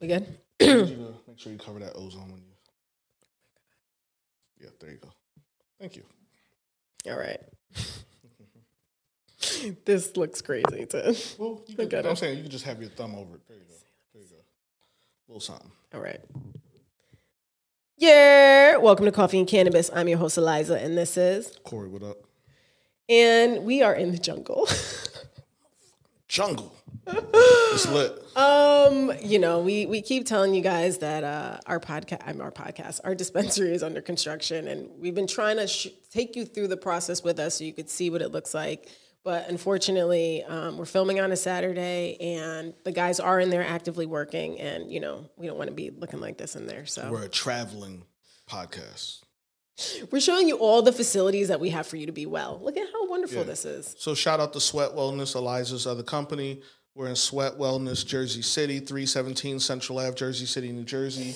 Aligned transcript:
We 0.00 0.06
good? 0.08 0.38
You 0.60 0.66
to 0.86 1.14
make 1.28 1.38
sure 1.38 1.52
you 1.52 1.58
cover 1.58 1.78
that 1.80 1.94
ozone 1.94 2.30
when 2.32 2.40
you. 2.42 2.54
Yeah, 4.60 4.68
there 4.80 4.90
you 4.90 4.98
go. 4.98 5.08
Thank 5.78 5.96
you. 5.96 6.02
All 7.10 7.18
right. 7.18 7.40
this 9.84 10.16
looks 10.16 10.42
crazy 10.42 10.86
too. 10.86 11.14
Well, 11.38 11.62
you 11.66 11.76
Look 11.76 11.90
can, 11.90 11.98
at 12.00 12.06
I'm 12.06 12.12
it. 12.12 12.16
saying 12.18 12.36
you 12.36 12.42
can 12.42 12.50
just 12.50 12.64
have 12.64 12.80
your 12.80 12.90
thumb 12.90 13.14
over 13.14 13.36
it. 13.36 13.40
There 13.48 13.56
you 13.56 13.62
go. 13.64 13.74
There 14.14 14.22
you 14.22 14.28
go. 14.28 14.36
A 14.36 15.26
little 15.28 15.40
something. 15.40 15.70
All 15.94 16.00
right. 16.00 16.20
Yeah. 17.96 18.76
Welcome 18.78 19.04
to 19.06 19.12
Coffee 19.12 19.38
and 19.38 19.48
Cannabis. 19.48 19.90
I'm 19.94 20.08
your 20.08 20.18
host 20.18 20.38
Alyza, 20.38 20.82
and 20.82 20.96
this 20.96 21.16
is, 21.16 21.56
Corey, 21.64 21.88
what 21.88 22.02
up? 22.02 22.16
and 23.08 23.64
we 23.64 23.82
are 23.82 23.94
in 23.94 24.12
the 24.12 24.18
jungle. 24.18 24.66
Jungle. 26.30 26.72
it's 27.08 27.88
lit. 27.88 28.16
Um, 28.36 29.12
you 29.20 29.40
know, 29.40 29.58
we 29.62 29.86
we 29.86 30.00
keep 30.00 30.26
telling 30.26 30.54
you 30.54 30.62
guys 30.62 30.98
that 30.98 31.24
uh, 31.24 31.58
our 31.66 31.80
podcast, 31.80 32.22
I'm 32.24 32.40
our 32.40 32.52
podcast, 32.52 33.00
our 33.02 33.16
dispensary 33.16 33.72
is 33.72 33.82
under 33.82 34.00
construction, 34.00 34.68
and 34.68 34.88
we've 34.96 35.14
been 35.14 35.26
trying 35.26 35.56
to 35.56 35.66
sh- 35.66 35.88
take 36.12 36.36
you 36.36 36.44
through 36.44 36.68
the 36.68 36.76
process 36.76 37.24
with 37.24 37.40
us 37.40 37.56
so 37.56 37.64
you 37.64 37.72
could 37.72 37.90
see 37.90 38.10
what 38.10 38.22
it 38.22 38.30
looks 38.30 38.54
like. 38.54 38.88
But 39.24 39.48
unfortunately, 39.48 40.44
um, 40.44 40.78
we're 40.78 40.84
filming 40.84 41.18
on 41.18 41.32
a 41.32 41.36
Saturday, 41.36 42.16
and 42.20 42.74
the 42.84 42.92
guys 42.92 43.18
are 43.18 43.40
in 43.40 43.50
there 43.50 43.64
actively 43.64 44.06
working, 44.06 44.60
and 44.60 44.88
you 44.88 45.00
know, 45.00 45.28
we 45.36 45.48
don't 45.48 45.58
want 45.58 45.70
to 45.70 45.74
be 45.74 45.90
looking 45.90 46.20
like 46.20 46.38
this 46.38 46.54
in 46.54 46.66
there. 46.68 46.86
So 46.86 47.10
We're 47.10 47.24
a 47.24 47.28
traveling 47.28 48.04
podcast. 48.48 49.22
We're 50.10 50.20
showing 50.20 50.48
you 50.48 50.56
all 50.58 50.82
the 50.82 50.92
facilities 50.92 51.48
that 51.48 51.60
we 51.60 51.70
have 51.70 51.86
for 51.86 51.96
you 51.96 52.06
to 52.06 52.12
be 52.12 52.26
well. 52.26 52.60
Look 52.62 52.76
at 52.76 52.86
how 52.92 53.08
wonderful 53.08 53.38
Yeah. 53.38 53.42
this 53.44 53.64
is. 53.64 53.94
So 53.98 54.14
shout 54.14 54.40
out 54.40 54.52
to 54.52 54.60
Sweat 54.60 54.90
Wellness, 54.94 55.34
Alyza's 55.34 55.86
other 55.86 56.02
company. 56.02 56.60
We're 56.94 57.08
in 57.08 57.16
Sweat 57.16 57.56
Wellness, 57.56 58.04
Jersey 58.04 58.42
City, 58.42 58.80
317 58.80 59.58
Central 59.60 59.98
Ave, 59.98 60.14
Jersey 60.16 60.44
City, 60.46 60.70
New 60.72 60.84
Jersey. 60.84 61.34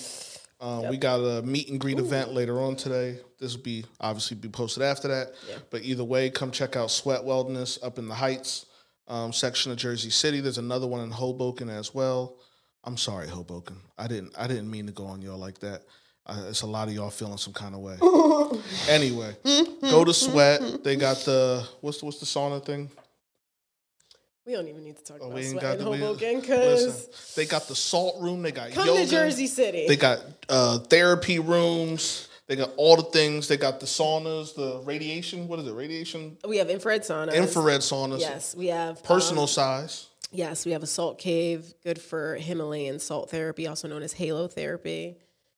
Um, 0.61 0.89
We 0.89 0.97
got 0.99 1.21
a 1.21 1.43
meet 1.43 1.69
and 1.71 1.81
greet 1.81 1.99
event 1.99 2.33
later 2.33 2.61
on 2.61 2.77
today. 2.77 3.19
This 3.39 3.57
will 3.57 3.63
be 3.63 3.85
obviously 4.01 4.37
be 4.37 4.49
posted 4.49 4.83
after 4.83 5.09
that. 5.09 5.33
Yeah. 5.49 5.57
But 5.71 5.83
either 5.85 6.05
way, 6.05 6.29
come 6.31 6.51
check 6.51 6.77
out 6.77 6.91
Sweat 6.91 7.23
Wellness 7.23 7.79
up 7.83 7.99
in 7.99 8.09
the 8.09 8.15
Heights 8.15 8.67
um, 9.09 9.33
section 9.33 9.73
of 9.73 9.79
Jersey 9.79 10.11
City. 10.11 10.41
There's 10.41 10.59
another 10.59 10.87
one 10.87 11.01
in 11.03 11.11
Hoboken 11.11 11.69
as 11.69 11.95
well. 11.95 12.37
I'm 12.85 12.97
sorry, 12.97 13.29
Hoboken. 13.29 13.77
I 13.97 14.07
didn't 14.07 14.35
I 14.39 14.47
didn't 14.47 14.71
mean 14.71 14.87
to 14.87 14.93
go 14.93 15.07
on 15.07 15.23
y'all 15.23 15.39
like 15.39 15.59
that. 15.61 15.85
Uh, 16.27 16.45
it's 16.49 16.63
a 16.63 16.67
lot 16.67 16.89
of 16.89 16.95
y'all 16.95 17.11
feeling 17.11 17.37
some 17.37 17.53
kind 17.53 17.75
of 17.75 17.81
way. 17.81 17.97
anyway, 18.89 19.37
go 19.83 20.05
to 20.05 20.15
Sweat. 20.15 20.83
They 20.83 20.97
got 20.97 21.19
the 21.19 21.67
what's 21.83 21.99
the, 21.99 22.07
what's 22.07 22.19
the 22.19 22.27
sauna 22.27 22.65
thing? 22.65 22.91
We 24.47 24.53
don't 24.53 24.69
even 24.69 24.85
need 24.85 24.97
to 24.99 25.05
talk 25.05 25.19
Oh, 25.23 25.27
about 25.27 25.37
we 25.37 25.43
sweat 25.45 25.81
in 25.81 25.87
Hoboken 25.87 26.41
because 26.41 27.35
they 27.35 27.47
got 27.47 27.67
the 27.67 27.75
salt 27.75 28.21
room. 28.21 28.43
They 28.43 28.53
got 28.53 28.73
come 28.73 28.87
yoga. 28.87 29.05
to 29.05 29.11
Jersey 29.11 29.47
City. 29.47 29.87
They 29.89 29.97
got 29.97 30.21
uh, 30.51 30.79
therapy 30.81 31.39
rooms. 31.39 32.29
They 32.47 32.57
got 32.57 32.73
all 32.77 32.97
the 32.97 33.05
things. 33.05 33.49
They 33.49 33.57
got 33.57 33.81
the 33.81 33.87
saunas, 33.87 34.55
the 34.55 34.83
radiation. 34.85 35.49
What 35.49 35.61
is 35.61 35.67
it? 35.67 35.73
Radiation, 35.73 36.37
we 36.47 36.59
have 36.59 36.69
infrared 36.69 37.03
saunas. 37.03 37.35
infrared 37.35 37.81
saunas, 37.81 38.21
Yes, 38.21 38.55
we 38.55 38.67
have 38.67 38.99
um, 38.99 39.03
personal 39.03 39.47
size. 39.47 40.09
Yes, 40.31 40.67
we 40.67 40.73
have 40.73 40.83
a 40.83 40.87
salt 40.87 41.19
cave, 41.19 41.73
good 41.83 41.99
for 41.99 42.35
Himalayan 42.35 42.99
salt 42.99 43.31
therapy, 43.31 43.67
also 43.67 43.89
known 43.89 44.03
as 44.03 44.13
halotherapy. 44.13 45.15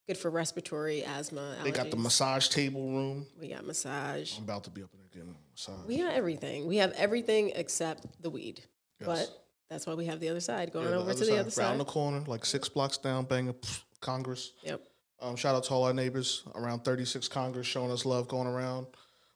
Good 0.07 0.17
for 0.19 0.31
respiratory 0.31 1.03
asthma. 1.05 1.57
Allergies. 1.59 1.65
They 1.65 1.71
got 1.73 1.91
the 1.91 1.97
massage 1.97 2.49
table 2.49 2.93
room. 2.93 3.27
We 3.41 3.49
got 3.49 3.67
massage. 3.67 4.39
I'm 4.39 4.45
about 4.45 4.63
to 4.65 4.71
be 4.71 4.83
up 4.83 4.91
in 4.95 5.01
there 5.01 5.09
getting 5.13 5.31
a 5.31 5.51
massage. 5.53 5.85
We 5.87 5.99
got 5.99 6.13
everything. 6.15 6.67
We 6.67 6.77
have 6.77 6.93
everything 6.93 7.51
except 7.57 8.23
the 8.23 8.31
weed. 8.31 8.63
Yes. 9.01 9.07
But 9.07 9.31
that's 9.69 9.85
why 9.85 9.95
we 9.95 10.07
have 10.07 10.21
the 10.21 10.29
other 10.29 10.39
side 10.41 10.73
going 10.73 10.85
Yeah, 10.85 10.93
the 10.93 10.97
over 10.99 11.13
to 11.13 11.19
the 11.19 11.25
side, 11.25 11.39
other 11.41 11.51
side. 11.51 11.63
Round 11.65 11.81
the 11.81 11.85
corner, 11.85 12.21
like 12.29 12.45
six 12.45 12.69
blocks 12.69 12.99
down, 12.99 13.25
bang 13.25 13.53
Congress. 14.01 14.53
Yep. 14.63 14.81
Um, 15.21 15.35
shout 15.35 15.57
out 15.57 15.65
to 15.65 15.75
all 15.75 15.85
our 15.85 15.95
neighbors 15.95 16.45
around 16.55 16.85
36 16.85 17.27
Congress 17.27 17.67
showing 17.67 17.91
us 17.91 18.05
love 18.07 18.29
going 18.29 18.47
around. 18.47 18.87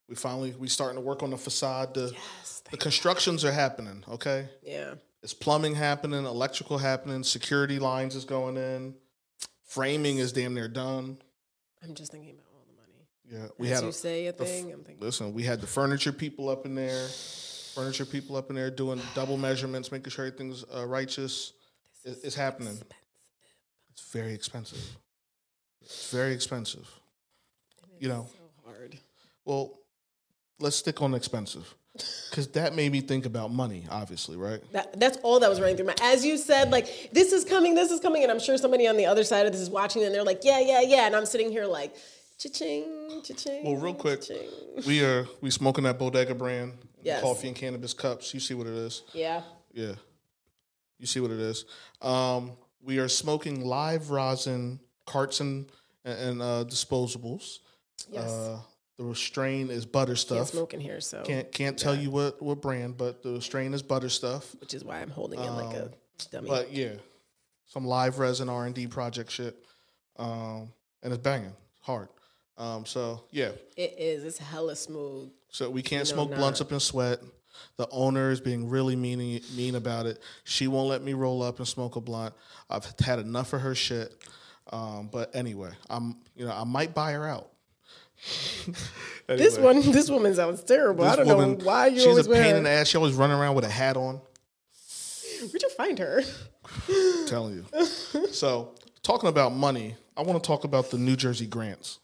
We 0.09 0.15
finally 0.15 0.55
we 0.57 0.69
starting 0.69 0.97
to 0.97 1.01
work 1.05 1.25
on 1.25 1.31
the 1.31 1.37
facade. 1.39 1.95
The, 1.95 2.13
Yes. 2.13 2.63
the 2.71 2.77
constructions 2.77 3.45
are 3.45 3.51
happening. 3.53 4.05
Okay, 4.09 4.49
Yeah. 4.63 4.95
it's 5.23 5.35
plumbing 5.35 5.75
happening, 5.75 6.27
electrical 6.27 6.79
happening, 6.79 7.25
security 7.25 7.81
lines 7.81 8.15
is 8.15 8.25
going 8.25 8.57
in, 8.57 8.95
framing 9.71 10.19
is 10.19 10.33
damn 10.33 10.53
near 10.55 10.69
done. 10.69 11.17
I'm 11.83 11.95
just 11.95 12.11
thinking 12.13 12.33
about 12.35 12.45
all 12.53 12.65
the 12.67 12.75
money. 12.77 13.07
Yeah, 13.45 13.49
we 13.57 13.69
As 13.69 13.79
had 13.79 13.85
you 13.85 13.91
a, 13.91 13.93
say 13.93 14.27
a 14.27 14.33
thing, 14.33 14.73
I'm 14.73 14.83
thinking. 14.85 15.03
listen. 15.05 15.33
We 15.33 15.45
had 15.45 15.61
the 15.61 15.67
furniture 15.67 16.13
people 16.13 16.49
up 16.49 16.67
in 16.67 16.75
there, 16.75 17.07
furniture 17.75 18.05
people 18.05 18.37
up 18.37 18.51
in 18.51 18.57
there 18.57 18.71
doing 18.71 19.01
double 19.15 19.37
measurements, 19.37 19.91
making 19.93 20.11
sure 20.11 20.27
everything's 20.27 20.65
uh, 20.77 20.85
righteous. 20.87 21.53
It, 22.05 22.19
it's 22.25 22.35
happening. 22.35 22.77
It's 23.93 24.11
very 24.13 24.35
expensive. 24.35 24.97
It's 25.83 26.11
very 26.11 26.33
expensive. 26.35 26.89
You 27.99 28.09
know, 28.09 28.27
So 28.33 28.71
hard. 28.71 28.99
Well, 29.45 29.79
let's 30.59 30.77
stick 30.77 31.01
on 31.03 31.15
expensive 31.15 31.75
because 32.31 32.49
that 32.49 32.75
made 32.75 32.93
me 32.93 33.01
think 33.01 33.27
about 33.27 33.53
money. 33.53 33.87
Obviously, 33.91 34.37
right? 34.37 34.61
That, 34.73 34.99
that's 34.99 35.19
all 35.19 35.41
that 35.41 35.49
was 35.51 35.61
running 35.61 35.77
through 35.77 35.87
my. 35.87 35.95
As 36.03 36.25
you 36.25 36.37
said, 36.37 36.71
like 36.71 37.11
this 37.13 37.33
is 37.33 37.45
coming, 37.45 37.75
this 37.75 37.91
is 37.91 38.01
coming, 38.01 38.23
and 38.23 38.31
I'm 38.31 38.41
sure 38.41 38.57
somebody 38.57 38.87
on 38.87 38.97
the 38.97 39.07
other 39.07 39.25
side 39.25 39.47
of 39.47 39.53
this 39.53 39.61
is 39.61 39.71
watching, 39.71 40.05
and 40.05 40.15
they're 40.15 40.25
like, 40.25 40.41
yeah, 40.43 40.61
yeah, 40.61 40.81
yeah, 40.81 41.07
and 41.07 41.17
I'm 41.17 41.27
sitting 41.27 41.51
here 41.51 41.67
like, 41.67 41.95
cha-ching, 42.39 43.23
cha-ching. 43.25 43.65
Well, 43.65 43.77
real 43.77 43.95
quick, 43.95 44.23
cha-ching. 44.23 44.49
we 44.87 45.05
are 45.05 45.27
we 45.41 45.51
smoking 45.51 45.85
that 45.85 45.99
Bodega 45.99 46.35
brand 46.35 46.75
Yes. 47.03 47.23
coffee 47.23 47.49
and 47.49 47.57
cannabis 47.57 47.95
cups. 47.95 48.35
You 48.35 48.41
see 48.41 48.55
what 48.55 48.67
it 48.67 48.75
is? 48.75 49.03
Yeah. 49.15 49.43
Yeah, 49.73 49.95
you 50.99 51.07
see 51.07 51.21
what 51.21 51.31
it 51.31 51.41
is. 51.41 51.65
Um, 52.03 52.53
we 52.83 52.99
are 52.99 53.09
smoking 53.09 53.65
live 53.65 54.11
rosin 54.11 54.81
carts 55.07 55.41
and 55.41 55.71
and 56.05 56.41
uh, 56.43 56.65
disposables. 56.67 57.59
Yes. 58.11 58.31
Uh, 58.31 58.59
the 59.09 59.15
strain 59.15 59.71
is 59.71 59.87
butter 59.87 60.17
stuff. 60.17 60.39
Can't 60.39 60.49
smoke 60.49 60.75
in 60.75 60.81
here, 60.81 61.01
so 61.01 61.23
Can't 61.23 61.51
can't 61.53 61.79
tell 61.79 61.95
you 61.95 62.11
what 62.11 62.41
what 62.43 62.61
brand, 62.61 62.97
but 62.97 63.23
the 63.23 63.41
strain 63.41 63.73
is 63.75 63.83
butter 63.83 64.09
stuff. 64.09 64.55
which 64.61 64.75
is 64.75 64.85
why 64.85 65.01
I'm 65.01 65.11
holding 65.11 65.41
it 65.41 65.51
like 65.51 65.75
a 65.77 65.91
dummy. 66.31 66.51
Um, 66.51 66.57
But 66.57 66.73
yeah, 66.73 66.93
some 67.67 67.87
live 67.87 68.19
resin 68.19 68.49
R 68.49 68.67
and 68.67 68.75
D 68.75 68.87
project 68.87 69.31
shit, 69.31 69.57
um, 70.19 70.73
and 71.03 71.13
it's 71.13 71.23
banging 71.23 71.55
hard. 71.81 72.09
Um, 72.59 72.85
so 72.85 73.25
yeah, 73.31 73.53
it 73.77 73.95
is. 73.99 74.25
It's 74.25 74.39
hella 74.39 74.77
smooth. 74.77 75.31
so 75.49 75.71
we 75.71 75.83
can't 75.83 76.07
smoke 76.07 76.35
blunts 76.35 76.61
up 76.61 76.73
in 76.73 76.81
sweat. 76.81 77.21
The 77.77 77.89
owner 77.91 78.31
is 78.31 78.41
being 78.41 78.69
really 78.69 78.97
mean 78.97 79.41
mean 79.57 79.75
about 79.75 80.07
it. 80.07 80.21
She 80.45 80.69
won't 80.69 80.89
let 80.89 81.03
me 81.03 81.15
roll 81.15 81.43
up 81.43 81.59
and 81.59 81.67
smoke 81.67 81.97
a 81.97 82.01
blunt. 82.01 82.35
I've 82.69 82.87
had 83.01 83.19
enough 83.19 83.53
of 83.55 83.63
her 83.63 83.75
shit. 83.75 84.15
Um, 84.73 85.09
but 85.11 85.35
anyway, 85.35 85.73
I'm 85.89 86.17
you 86.37 86.45
know 86.47 86.53
I 86.53 86.65
might 86.65 86.95
buy 86.95 87.13
her 87.13 87.27
out. 87.27 87.50
This 89.37 89.57
one, 89.57 89.81
this 89.93 90.11
woman 90.11 90.35
sounds 90.35 90.65
terrible. 90.65 91.05
I 91.05 91.15
don't 91.15 91.29
woman, 91.29 91.59
know 91.59 91.65
why 91.65 91.87
you 91.87 91.99
She's 91.99 92.07
always 92.09 92.27
a 92.27 92.31
pain 92.31 92.57
in 92.57 92.65
the 92.65 92.71
ass. 92.71 92.89
She 92.89 92.97
always 92.97 93.15
running 93.15 93.37
around 93.37 93.55
with 93.55 93.65
a 93.65 93.71
hat 93.71 93.97
on. 93.97 94.21
Where'd 95.41 95.63
you 95.63 95.71
find 95.71 95.99
her? 96.01 96.23
telling 97.27 97.65
you. 97.73 97.87
so, 98.33 98.75
talking 99.03 99.29
about 99.29 99.55
money, 99.55 99.95
I 100.17 100.23
want 100.23 100.43
to 100.43 100.47
talk 100.47 100.65
about 100.65 100.91
the 100.91 100.99
New 100.99 101.15
Jersey 101.15 101.47
grants. 101.47 102.01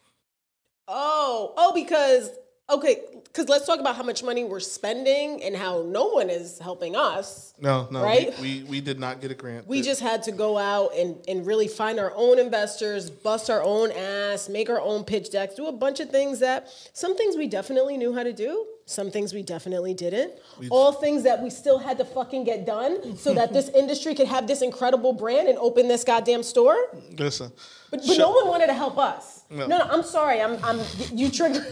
Oh, 0.87 1.53
oh, 1.57 1.73
because 1.75 2.31
okay, 2.71 3.03
because 3.25 3.49
let's 3.49 3.67
talk 3.67 3.81
about 3.81 3.97
how 3.97 4.03
much 4.03 4.23
money 4.23 4.45
we're 4.45 4.61
spending 4.61 5.43
and 5.43 5.55
how 5.57 5.83
no 5.87 6.07
one 6.09 6.31
is 6.31 6.59
helping 6.59 6.97
us. 6.97 7.53
No, 7.61 7.87
no, 7.91 8.03
Right? 8.03 8.39
we, 8.41 8.63
we 8.63 8.65
we 8.65 8.81
did 8.81 8.99
not 8.99 9.21
get 9.21 9.31
a 9.31 9.35
grant. 9.35 9.67
We 9.67 9.83
just 9.83 10.01
had 10.01 10.23
to 10.25 10.33
go 10.33 10.59
out 10.59 10.91
and, 10.97 11.17
and 11.29 11.47
really 11.47 11.69
find 11.69 11.99
our 11.99 12.13
own 12.15 12.39
investors, 12.39 13.11
bust 13.11 13.49
our 13.51 13.63
own 13.63 13.91
ass, 13.93 14.49
make 14.49 14.69
our 14.69 14.81
own 14.81 15.05
pitch 15.05 15.31
decks, 15.31 15.55
do 15.55 15.67
a 15.67 15.73
bunch 15.73 16.01
of 16.01 16.11
things 16.11 16.41
that 16.41 16.69
some 16.93 17.17
things 17.17 17.37
we 17.37 17.47
definitely 17.47 17.97
knew 17.97 18.15
how 18.15 18.23
to 18.23 18.33
do, 18.33 18.67
some 18.85 19.11
things 19.11 19.33
we 19.33 19.43
definitely 19.43 19.95
didn't. 19.95 20.33
All 20.71 20.93
things 20.93 21.23
that 21.25 21.43
we 21.43 21.51
still 21.51 21.79
had 21.79 21.99
to 21.99 22.05
fucking 22.05 22.45
get 22.45 22.67
done 22.67 23.17
so 23.17 23.33
that 23.35 23.53
this 23.53 23.69
industry 23.71 24.15
could 24.15 24.29
have 24.29 24.47
this 24.47 24.61
incredible 24.63 25.13
brand 25.13 25.49
and 25.49 25.57
open 25.59 25.89
this 25.89 26.05
goddamn 26.05 26.43
store. 26.43 26.77
listen. 27.19 27.53
But, 27.91 28.01
but 28.07 28.19
no 28.19 28.31
one 28.31 28.49
wanted 28.49 28.67
to 28.67 28.75
help 28.75 28.99
us. 28.99 29.45
No, 29.49 29.67
no, 29.67 29.79
I'm 29.79 30.03
sorry. 30.03 30.41
I'm 30.43 30.63
I'm 30.65 30.81
you 31.13 31.31
trigger. 31.31 31.65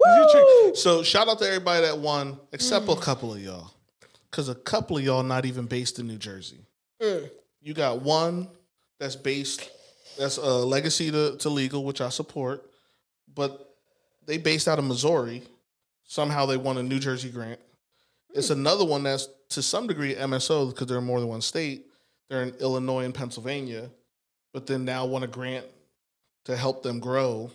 Woo! 0.00 0.74
So 0.74 1.02
shout 1.02 1.28
out 1.28 1.38
to 1.40 1.46
everybody 1.46 1.86
that 1.86 1.98
won, 1.98 2.38
except 2.52 2.88
a 2.88 2.96
couple 2.96 3.34
of 3.34 3.42
y'all, 3.42 3.70
because 4.30 4.48
a 4.48 4.54
couple 4.54 4.96
of 4.98 5.04
y'all 5.04 5.22
not 5.22 5.44
even 5.44 5.66
based 5.66 5.98
in 5.98 6.06
New 6.06 6.16
Jersey. 6.16 6.58
Mm. 7.02 7.30
You 7.60 7.74
got 7.74 8.02
one 8.02 8.48
that's 8.98 9.16
based, 9.16 9.70
that's 10.18 10.36
a 10.36 10.50
legacy 10.50 11.10
to, 11.10 11.36
to 11.38 11.48
legal, 11.48 11.84
which 11.84 12.00
I 12.00 12.08
support, 12.08 12.64
but 13.34 13.76
they 14.26 14.38
based 14.38 14.68
out 14.68 14.78
of 14.78 14.84
Missouri. 14.84 15.42
Somehow 16.04 16.46
they 16.46 16.56
won 16.56 16.76
a 16.78 16.82
New 16.82 16.98
Jersey 16.98 17.28
grant. 17.28 17.60
It's 18.34 18.48
mm. 18.48 18.52
another 18.52 18.84
one 18.84 19.02
that's 19.02 19.28
to 19.50 19.62
some 19.62 19.86
degree 19.86 20.14
MSO 20.14 20.70
because 20.70 20.86
they're 20.86 20.98
in 20.98 21.04
more 21.04 21.20
than 21.20 21.28
one 21.28 21.40
state. 21.40 21.86
They're 22.28 22.42
in 22.42 22.54
Illinois 22.60 23.04
and 23.04 23.14
Pennsylvania, 23.14 23.90
but 24.52 24.66
then 24.66 24.84
now 24.84 25.04
want 25.04 25.24
a 25.24 25.26
grant 25.26 25.66
to 26.44 26.56
help 26.56 26.82
them 26.82 27.00
grow 27.00 27.50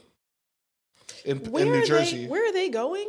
in, 1.26 1.40
in 1.42 1.72
New 1.72 1.86
Jersey. 1.86 2.24
They, 2.24 2.28
where 2.28 2.48
are 2.50 2.54
they 2.54 2.70
going? 2.70 3.08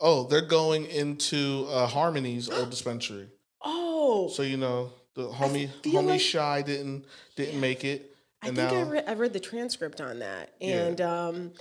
Oh, 0.00 0.24
they're 0.26 0.42
going 0.42 0.86
into 0.86 1.66
uh, 1.70 1.86
Harmony's 1.86 2.48
old 2.50 2.70
dispensary. 2.70 3.28
Oh, 3.64 4.28
So 4.28 4.42
you 4.42 4.56
know 4.56 4.92
The 5.14 5.28
homie 5.28 5.70
homie 5.82 6.06
like- 6.06 6.20
shy 6.20 6.62
didn't 6.62 7.04
didn't 7.36 7.60
make 7.60 7.84
it, 7.84 8.14
I 8.42 8.48
think 8.50 8.70
I, 8.72 8.82
re- 8.82 9.04
I 9.06 9.14
read 9.14 9.32
the 9.32 9.40
transcript 9.40 10.00
on 10.00 10.18
that, 10.20 10.52
Yeah. 10.60 10.84
and 10.86 11.00
um, 11.00 11.52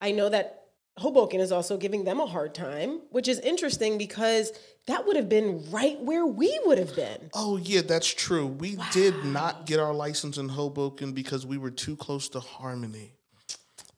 I 0.00 0.10
know 0.12 0.28
that 0.30 0.58
Hoboken 0.98 1.40
is 1.40 1.52
also 1.52 1.76
giving 1.78 2.04
them 2.04 2.20
a 2.20 2.26
hard 2.26 2.54
time, 2.54 3.00
which 3.10 3.28
is 3.28 3.38
interesting 3.40 3.96
because 3.96 4.52
that 4.88 5.06
would 5.06 5.16
have 5.16 5.28
been 5.28 5.64
right 5.70 5.98
where 6.00 6.26
we 6.26 6.58
would 6.66 6.78
have 6.78 6.94
been. 6.96 7.30
oh 7.34 7.56
yeah, 7.58 7.82
that's 7.82 8.08
true. 8.12 8.46
We 8.46 8.78
did 8.92 9.24
not 9.24 9.66
get 9.66 9.78
our 9.78 9.94
license 9.94 10.36
in 10.38 10.48
Hoboken 10.48 11.12
because 11.12 11.46
we 11.46 11.58
were 11.58 11.70
too 11.70 11.96
close 11.96 12.28
to 12.30 12.40
Harmony, 12.40 13.12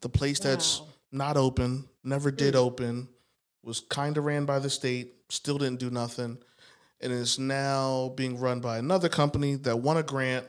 the 0.03 0.09
place 0.09 0.39
that's 0.41 0.81
Wow. 0.81 0.87
Not 1.15 1.37
open, 1.37 1.89
never 2.03 2.31
did 2.31 2.55
mm. 2.55 2.59
open, 2.59 3.09
was 3.63 3.81
kind 3.81 4.17
of 4.19 4.25
ran 4.25 4.45
by 4.45 4.59
the 4.59 4.71
state, 4.71 5.15
still 5.29 5.59
didn't 5.59 5.81
do 5.81 5.91
nothing, 5.91 6.39
and 7.01 7.13
is 7.13 7.39
now 7.39 8.13
being 8.17 8.39
run 8.39 8.61
by 8.61 8.79
another 8.79 9.09
company 9.09 9.55
that 9.57 9.79
won 9.79 9.97
a 9.97 10.03
grant, 10.03 10.47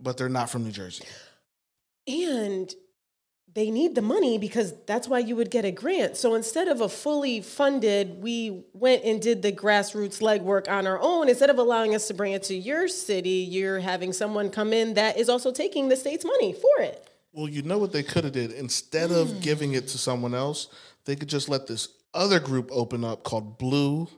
but 0.00 0.16
they're 0.16 0.28
not 0.28 0.50
from 0.50 0.64
New 0.64 0.72
Jersey. 0.72 1.04
And 2.06 2.72
they 3.54 3.70
need 3.70 3.94
the 3.94 4.02
money 4.02 4.38
because 4.38 4.72
that's 4.86 5.08
why 5.08 5.18
you 5.18 5.34
would 5.34 5.50
get 5.50 5.64
a 5.64 5.72
grant. 5.72 6.16
So 6.16 6.34
instead 6.34 6.68
of 6.68 6.80
a 6.80 6.88
fully 6.88 7.40
funded, 7.40 8.22
we 8.22 8.64
went 8.72 9.04
and 9.04 9.20
did 9.20 9.42
the 9.42 9.50
grassroots 9.52 10.20
legwork 10.20 10.68
on 10.70 10.86
our 10.86 11.00
own. 11.00 11.28
Instead 11.28 11.50
of 11.50 11.58
allowing 11.58 11.94
us 11.94 12.06
to 12.08 12.14
bring 12.14 12.32
it 12.32 12.44
to 12.44 12.54
your 12.54 12.88
city, 12.88 13.46
you're 13.50 13.80
having 13.80 14.12
someone 14.12 14.50
come 14.50 14.72
in 14.72 14.94
that 14.94 15.18
is 15.18 15.28
also 15.28 15.50
taking 15.50 15.88
the 15.88 15.96
state's 15.96 16.24
money 16.24 16.52
for 16.52 16.82
it. 16.82 17.07
Well, 17.38 17.48
you 17.48 17.62
know 17.62 17.78
what 17.78 17.92
they 17.92 18.02
could 18.02 18.24
have 18.24 18.32
did 18.32 18.50
instead 18.50 19.12
of 19.12 19.40
giving 19.40 19.74
it 19.74 19.86
to 19.88 19.98
someone 19.98 20.34
else, 20.34 20.66
they 21.04 21.14
could 21.14 21.28
just 21.28 21.48
let 21.48 21.68
this 21.68 21.86
other 22.12 22.40
group 22.40 22.68
open 22.72 23.04
up 23.04 23.22
called 23.22 23.58
Blue 23.58 24.08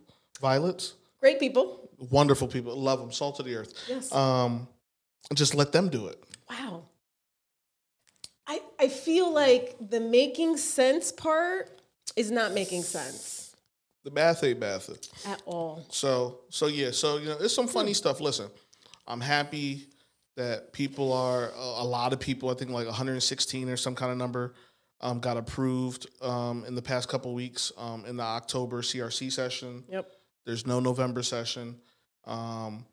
Violets. 0.40 0.94
Great 1.20 1.38
people. 1.38 1.90
Wonderful 1.99 2.49
people, 2.49 2.75
love 2.75 2.99
them, 2.99 3.12
salt 3.12 3.38
of 3.38 3.44
the 3.44 3.56
earth. 3.56 3.75
Yes. 3.87 4.11
Um, 4.11 4.67
just 5.34 5.55
let 5.55 5.70
them 5.70 5.90
do 5.90 6.06
it. 6.06 6.19
Wow. 6.49 6.84
I 8.46 8.62
I 8.78 8.88
feel 8.88 9.31
like 9.31 9.76
the 9.90 10.00
making 10.00 10.56
sense 10.56 11.12
part 11.12 11.82
is 12.16 12.31
not 12.31 12.55
making 12.55 12.84
sense 12.84 13.55
The 14.02 14.11
bath 14.11 14.43
ain't 14.43 14.61
bath. 14.61 14.88
at 15.26 15.43
all. 15.44 15.84
So 15.90 16.40
so 16.49 16.69
yeah, 16.69 16.90
so 16.90 17.19
you 17.19 17.26
know, 17.26 17.37
it's 17.38 17.55
some 17.55 17.69
funny 17.69 17.93
stuff. 17.93 18.19
Listen, 18.19 18.49
I'm 19.06 19.20
happy 19.20 19.88
that 20.40 20.72
people 20.72 21.12
are 21.12 21.50
a 21.56 21.84
lot 21.84 22.14
of 22.14 22.19
people. 22.19 22.48
I 22.48 22.54
think 22.54 22.70
like 22.70 22.87
116 22.87 23.69
or 23.69 23.76
some 23.76 23.94
kind 23.94 24.10
of 24.10 24.16
number 24.16 24.54
um, 25.02 25.20
got 25.20 25.37
approved 25.37 26.06
um, 26.22 26.64
in 26.66 26.75
the 26.75 26.82
past 26.82 27.08
couple 27.08 27.34
weeks 27.34 27.72
um, 27.76 28.06
in 28.06 28.16
the 28.16 28.22
October 28.22 28.81
CRC 28.81 29.31
session. 29.31 29.84
Yep. 29.90 30.10
There's 30.46 30.66
no 30.66 30.81
November 30.81 31.22
session. 31.22 31.76
Um, 32.25 32.87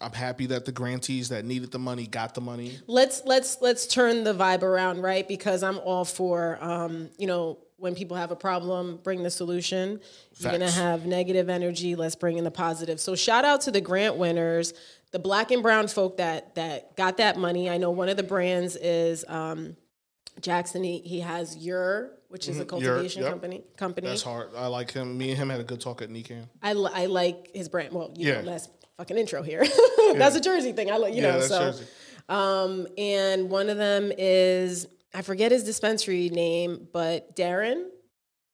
I'm 0.00 0.12
happy 0.12 0.46
that 0.46 0.64
the 0.64 0.72
grantees 0.72 1.28
that 1.28 1.44
needed 1.44 1.70
the 1.70 1.78
money 1.78 2.06
got 2.06 2.34
the 2.34 2.40
money. 2.40 2.78
Let's 2.86 3.22
let's 3.24 3.58
let's 3.60 3.86
turn 3.86 4.24
the 4.24 4.34
vibe 4.34 4.62
around, 4.62 5.02
right? 5.02 5.26
Because 5.26 5.62
I'm 5.62 5.78
all 5.78 6.04
for 6.04 6.58
um, 6.60 7.10
you 7.16 7.26
know, 7.26 7.58
when 7.78 7.94
people 7.94 8.16
have 8.16 8.30
a 8.30 8.36
problem, 8.36 8.98
bring 9.02 9.22
the 9.22 9.30
solution. 9.30 10.00
You're 10.36 10.52
gonna 10.52 10.70
have 10.70 11.06
negative 11.06 11.48
energy, 11.48 11.94
let's 11.94 12.14
bring 12.16 12.36
in 12.36 12.44
the 12.44 12.50
positive. 12.50 13.00
So 13.00 13.14
shout 13.14 13.44
out 13.44 13.62
to 13.62 13.70
the 13.70 13.80
grant 13.80 14.16
winners, 14.16 14.74
the 15.12 15.18
black 15.18 15.50
and 15.50 15.62
brown 15.62 15.88
folk 15.88 16.16
that 16.18 16.54
that 16.56 16.96
got 16.96 17.16
that 17.18 17.36
money. 17.38 17.70
I 17.70 17.78
know 17.78 17.90
one 17.90 18.08
of 18.08 18.16
the 18.16 18.22
brands 18.24 18.76
is 18.76 19.24
um 19.28 19.76
Jackson, 20.40 20.84
he, 20.84 20.98
he 20.98 21.20
has 21.20 21.56
Your, 21.56 22.10
which 22.28 22.48
is 22.48 22.60
a 22.60 22.64
Mhm, 22.64 22.80
Your, 22.80 22.92
cultivation 22.94 23.22
yep. 23.22 23.30
company. 23.32 23.64
Company. 23.76 24.06
That's 24.08 24.22
hard. 24.22 24.50
I 24.56 24.66
like 24.68 24.92
him. 24.92 25.18
Me 25.18 25.30
and 25.30 25.38
him 25.38 25.48
had 25.50 25.58
a 25.60 25.64
good 25.64 25.80
talk 25.80 26.00
at 26.00 26.10
NECANN. 26.10 26.44
I, 26.62 26.74
li- 26.74 26.92
I 26.94 27.06
like 27.06 27.50
his 27.54 27.68
brand. 27.68 27.92
Well, 27.92 28.12
you 28.16 28.28
Yeah. 28.28 28.42
know, 28.42 28.50
that's 28.52 28.68
fucking 28.98 29.18
intro 29.18 29.42
here. 29.42 29.64
that's 30.14 30.36
a 30.36 30.40
Jersey 30.40 30.70
thing. 30.72 30.92
I 30.92 30.96
like, 30.96 31.14
you 31.14 31.22
Yeah, 31.22 31.32
know, 31.32 31.40
so. 31.40 31.58
Jersey. 31.72 31.86
Um, 32.28 32.86
and 32.98 33.50
one 33.50 33.68
of 33.68 33.78
them 33.78 34.12
is, 34.16 34.86
I 35.14 35.22
forget 35.22 35.50
his 35.52 35.64
dispensary 35.64 36.28
name, 36.28 36.88
but 36.92 37.34
Darren, 37.36 37.86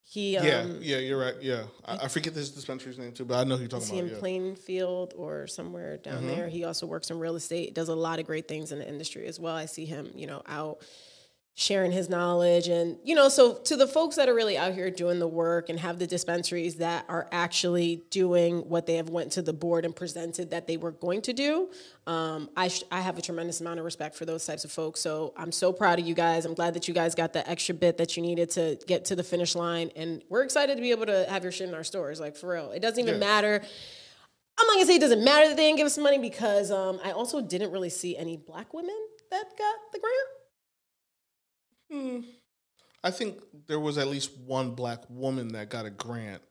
he, 0.02 0.36
um, 0.36 0.46
yeah, 0.46 0.64
yeah, 0.80 0.98
you're 0.98 1.18
right. 1.18 1.34
Yeah, 1.40 1.64
I, 1.84 2.04
I 2.04 2.08
forget 2.08 2.34
his 2.34 2.50
dispensary's 2.50 2.98
name 2.98 3.12
too, 3.12 3.24
but 3.24 3.36
I 3.38 3.44
know 3.44 3.56
who 3.56 3.62
you're 3.62 3.78
is 3.78 3.84
talking 3.88 3.94
he 3.94 3.98
in 3.98 4.04
about. 4.06 4.14
Yeah. 4.14 4.20
Plainfield 4.20 5.14
or 5.16 5.46
somewhere 5.46 5.96
down 5.96 6.18
Mm-hmm. 6.18 6.26
there? 6.28 6.48
He 6.48 6.64
also 6.64 6.86
works 6.86 7.10
in 7.10 7.18
real 7.18 7.36
estate, 7.36 7.74
does 7.74 7.88
a 7.88 7.94
lot 7.94 8.18
of 8.18 8.26
great 8.26 8.46
things 8.46 8.70
in 8.70 8.78
the 8.78 8.88
industry 8.88 9.26
as 9.26 9.40
well. 9.40 9.56
I 9.56 9.66
see 9.66 9.84
him, 9.86 10.10
you 10.14 10.26
know, 10.26 10.42
out 10.46 10.82
sharing 11.56 11.92
his 11.92 12.08
knowledge 12.08 12.66
and 12.66 12.98
you 13.04 13.14
know 13.14 13.28
so 13.28 13.54
to 13.54 13.76
the 13.76 13.86
folks 13.86 14.16
that 14.16 14.28
are 14.28 14.34
really 14.34 14.58
out 14.58 14.74
here 14.74 14.90
doing 14.90 15.20
the 15.20 15.28
work 15.28 15.68
and 15.68 15.78
have 15.78 16.00
the 16.00 16.06
dispensaries 16.06 16.74
that 16.76 17.04
are 17.08 17.28
actually 17.30 18.02
doing 18.10 18.58
what 18.68 18.86
they 18.86 18.96
have 18.96 19.08
went 19.08 19.30
to 19.30 19.40
the 19.40 19.52
board 19.52 19.84
and 19.84 19.94
presented 19.94 20.50
that 20.50 20.66
they 20.66 20.76
were 20.76 20.90
going 20.90 21.22
to 21.22 21.32
do 21.32 21.68
um, 22.08 22.50
I, 22.56 22.66
sh- 22.68 22.82
I 22.90 23.00
have 23.00 23.18
a 23.18 23.22
tremendous 23.22 23.60
amount 23.60 23.78
of 23.78 23.84
respect 23.84 24.16
for 24.16 24.24
those 24.26 24.44
types 24.44 24.64
of 24.64 24.72
folks. 24.72 25.00
So 25.00 25.32
i'm 25.36 25.52
so 25.52 25.72
proud 25.72 25.98
of 25.98 26.06
you 26.06 26.14
guys. 26.14 26.44
I'm 26.44 26.52
glad 26.52 26.74
that 26.74 26.86
you 26.86 26.92
guys 26.92 27.14
got 27.14 27.32
the 27.32 27.48
extra 27.48 27.74
bit 27.74 27.96
that 27.98 28.14
you 28.16 28.22
needed 28.22 28.50
to 28.50 28.76
get 28.86 29.06
to 29.06 29.16
the 29.16 29.22
finish 29.22 29.54
line. 29.54 29.90
And 29.96 30.22
we're 30.28 30.42
excited 30.42 30.74
to 30.74 30.82
be 30.82 30.90
able 30.90 31.06
to 31.06 31.24
have 31.30 31.44
your 31.44 31.52
shit 31.52 31.68
in 31.68 31.74
our 31.74 31.84
stores 31.84 32.20
like 32.20 32.36
for 32.36 32.50
real. 32.50 32.72
It 32.72 32.80
doesn't 32.80 32.98
even 32.98 33.14
Yeah. 33.14 33.20
matter. 33.20 33.62
I'm 34.58 34.66
not 34.66 34.74
gonna 34.74 34.86
say 34.86 34.96
it 34.96 35.00
doesn't 35.00 35.24
matter 35.24 35.48
that 35.48 35.56
they 35.56 35.62
didn't 35.64 35.78
give 35.78 35.86
us 35.86 35.96
money 35.98 36.18
because 36.18 36.70
um, 36.70 37.00
i 37.04 37.12
also 37.12 37.40
didn't 37.40 37.70
really 37.72 37.88
see 37.90 38.16
any 38.16 38.36
black 38.36 38.74
women 38.74 38.96
that 39.30 39.44
got 39.56 39.76
the 39.92 39.98
grant 39.98 40.28
I 43.02 43.10
think 43.10 43.38
there 43.66 43.80
was 43.80 43.98
at 43.98 44.06
least 44.08 44.30
one 44.38 44.74
black 44.74 45.00
woman 45.10 45.48
that 45.48 45.68
got 45.68 45.84
a 45.84 45.90
grant, 45.90 46.42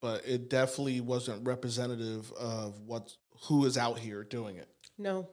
but 0.00 0.26
it 0.26 0.48
definitely 0.48 1.00
wasn't 1.00 1.46
representative 1.46 2.32
of 2.32 2.78
what 2.86 3.12
who 3.48 3.64
is 3.64 3.76
out 3.76 3.98
here 3.98 4.22
doing 4.22 4.56
it. 4.56 4.68
No, 4.98 5.28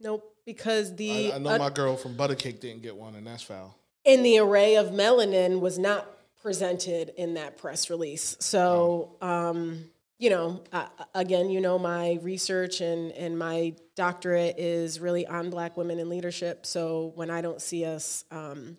nope. 0.00 0.28
Because 0.44 0.96
the 0.96 1.32
I, 1.32 1.36
I 1.36 1.38
know 1.38 1.50
uh, 1.50 1.58
my 1.58 1.70
girl 1.70 1.96
from 1.96 2.16
Buttercake 2.16 2.58
didn't 2.60 2.82
get 2.82 2.96
one, 2.96 3.14
and 3.14 3.26
that's 3.26 3.44
foul. 3.44 3.76
in 4.04 4.24
the 4.24 4.38
array 4.38 4.74
of 4.74 4.86
melanin 4.88 5.60
was 5.60 5.78
not 5.78 6.08
presented 6.42 7.12
in 7.16 7.34
that 7.34 7.56
press 7.56 7.88
release. 7.88 8.36
So, 8.40 9.16
um, 9.20 9.84
you 10.22 10.30
know, 10.30 10.62
uh, 10.72 10.86
again, 11.16 11.50
you 11.50 11.60
know, 11.60 11.80
my 11.80 12.20
research 12.22 12.80
and 12.80 13.10
and 13.12 13.36
my 13.36 13.74
doctorate 13.96 14.54
is 14.56 15.00
really 15.00 15.26
on 15.26 15.50
Black 15.50 15.76
women 15.76 15.98
in 15.98 16.08
leadership. 16.08 16.64
So 16.64 17.10
when 17.16 17.28
I 17.28 17.40
don't 17.40 17.60
see 17.60 17.84
us 17.84 18.24
um, 18.30 18.76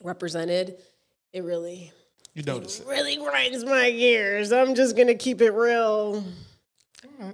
represented, 0.00 0.78
it 1.32 1.42
really 1.42 1.90
You 2.34 2.44
notice 2.44 2.78
it. 2.78 2.86
really 2.86 3.16
grinds 3.16 3.64
my 3.64 3.90
gears. 3.90 4.52
I'm 4.52 4.76
just 4.76 4.96
gonna 4.96 5.16
keep 5.16 5.42
it 5.42 5.50
real 5.50 6.24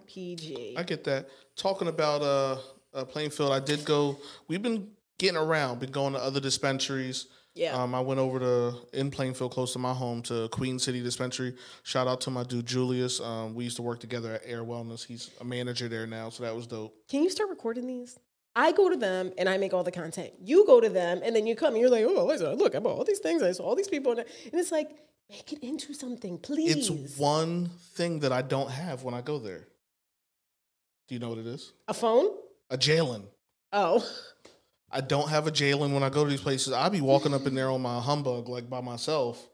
PG. 0.07 0.77
I 0.79 0.83
get 0.83 1.05
that. 1.05 1.29
Talking 1.55 1.89
about 1.89 2.23
uh, 2.23 2.57
uh 2.95 3.05
Plainfield, 3.05 3.53
I 3.53 3.61
did 3.61 3.85
go. 3.85 4.17
We've 4.49 4.63
been 4.63 4.89
getting 5.19 5.37
around, 5.37 5.79
been 5.79 5.91
going 5.91 6.15
to 6.15 6.19
other 6.21 6.41
dispensaries. 6.41 7.27
Yeah. 7.55 7.81
Um, 7.81 7.95
I 7.95 8.01
went 8.01 8.19
over 8.19 8.39
to 8.39 8.75
in 8.95 9.11
Plainfield, 9.11 9.53
close 9.53 9.75
to 9.75 9.79
my 9.79 9.93
home, 9.93 10.23
to 10.23 10.49
Queen 10.49 10.79
City 10.79 11.03
Dispensary. 11.03 11.55
Shout 11.83 12.09
out 12.09 12.21
to 12.23 12.31
my 12.31 12.45
dude 12.45 12.67
Julius. 12.67 13.21
Um, 13.21 13.55
we 13.55 13.65
used 13.65 13.77
to 13.77 13.83
work 13.83 14.01
together 14.01 14.33
at 14.33 14.43
Ayr 14.47 14.63
Wellness. 14.63 15.05
He's 15.05 15.31
a 15.41 15.45
manager 15.45 15.89
there 15.89 16.07
now, 16.07 16.31
so 16.31 16.45
that 16.45 16.57
was 16.57 16.67
dope. 16.67 16.95
Can 17.09 17.23
you 17.23 17.31
start 17.31 17.51
recording 17.51 17.87
these? 17.87 18.19
I 18.55 18.73
go 18.73 18.89
to 18.89 18.97
them 18.97 19.33
and 19.39 19.49
I 19.49 19.57
make 19.59 19.73
all 19.73 19.83
the 19.83 19.91
content. 19.91 20.33
You 20.39 20.67
go 20.67 20.81
to 20.81 20.89
them 20.89 21.21
and 21.25 21.35
then 21.35 21.47
you 21.47 21.57
come 21.57 21.75
and 21.75 21.81
you're 21.81 21.91
like, 21.91 22.05
oh, 22.05 22.27
look, 22.57 22.75
I 22.75 22.79
bought 22.81 22.99
all 22.99 23.05
these 23.05 23.19
things. 23.19 23.43
I 23.43 23.53
saw 23.53 23.65
all 23.65 23.75
these 23.75 23.89
people. 23.89 24.13
And 24.13 24.25
it's 24.53 24.71
like, 24.71 24.91
make 25.31 25.53
it 25.53 25.61
into 25.63 25.95
something, 25.95 26.39
please. 26.39 26.89
It's 26.89 27.19
one 27.19 27.71
thing 27.95 28.21
that 28.21 28.33
I 28.33 28.43
don't 28.43 28.71
have 28.71 29.05
when 29.05 29.15
I 29.15 29.23
go 29.23 29.39
there. 29.39 29.67
Do 31.09 31.15
you 31.15 31.19
know 31.19 31.31
what 31.31 31.39
it 31.39 31.47
is? 31.47 31.73
A 31.89 31.95
phone? 31.95 32.27
A 32.71 32.77
Jalen. 32.77 33.25
Oh. 33.73 34.07
I 34.93 35.01
don't 35.01 35.29
have 35.29 35.47
a 35.47 35.51
Jalen 35.51 35.93
when 35.95 36.03
I 36.03 36.11
go 36.11 36.25
to 36.25 36.31
these 36.31 36.41
places. 36.41 36.73
I'll 36.73 36.91
be 36.91 37.01
walking 37.01 37.33
up 37.33 37.47
in 37.47 37.55
there 37.55 37.71
on 37.71 37.81
my 37.81 37.99
humbug 38.01 38.49
like 38.49 38.69
by 38.69 38.81
myself. 38.81 39.49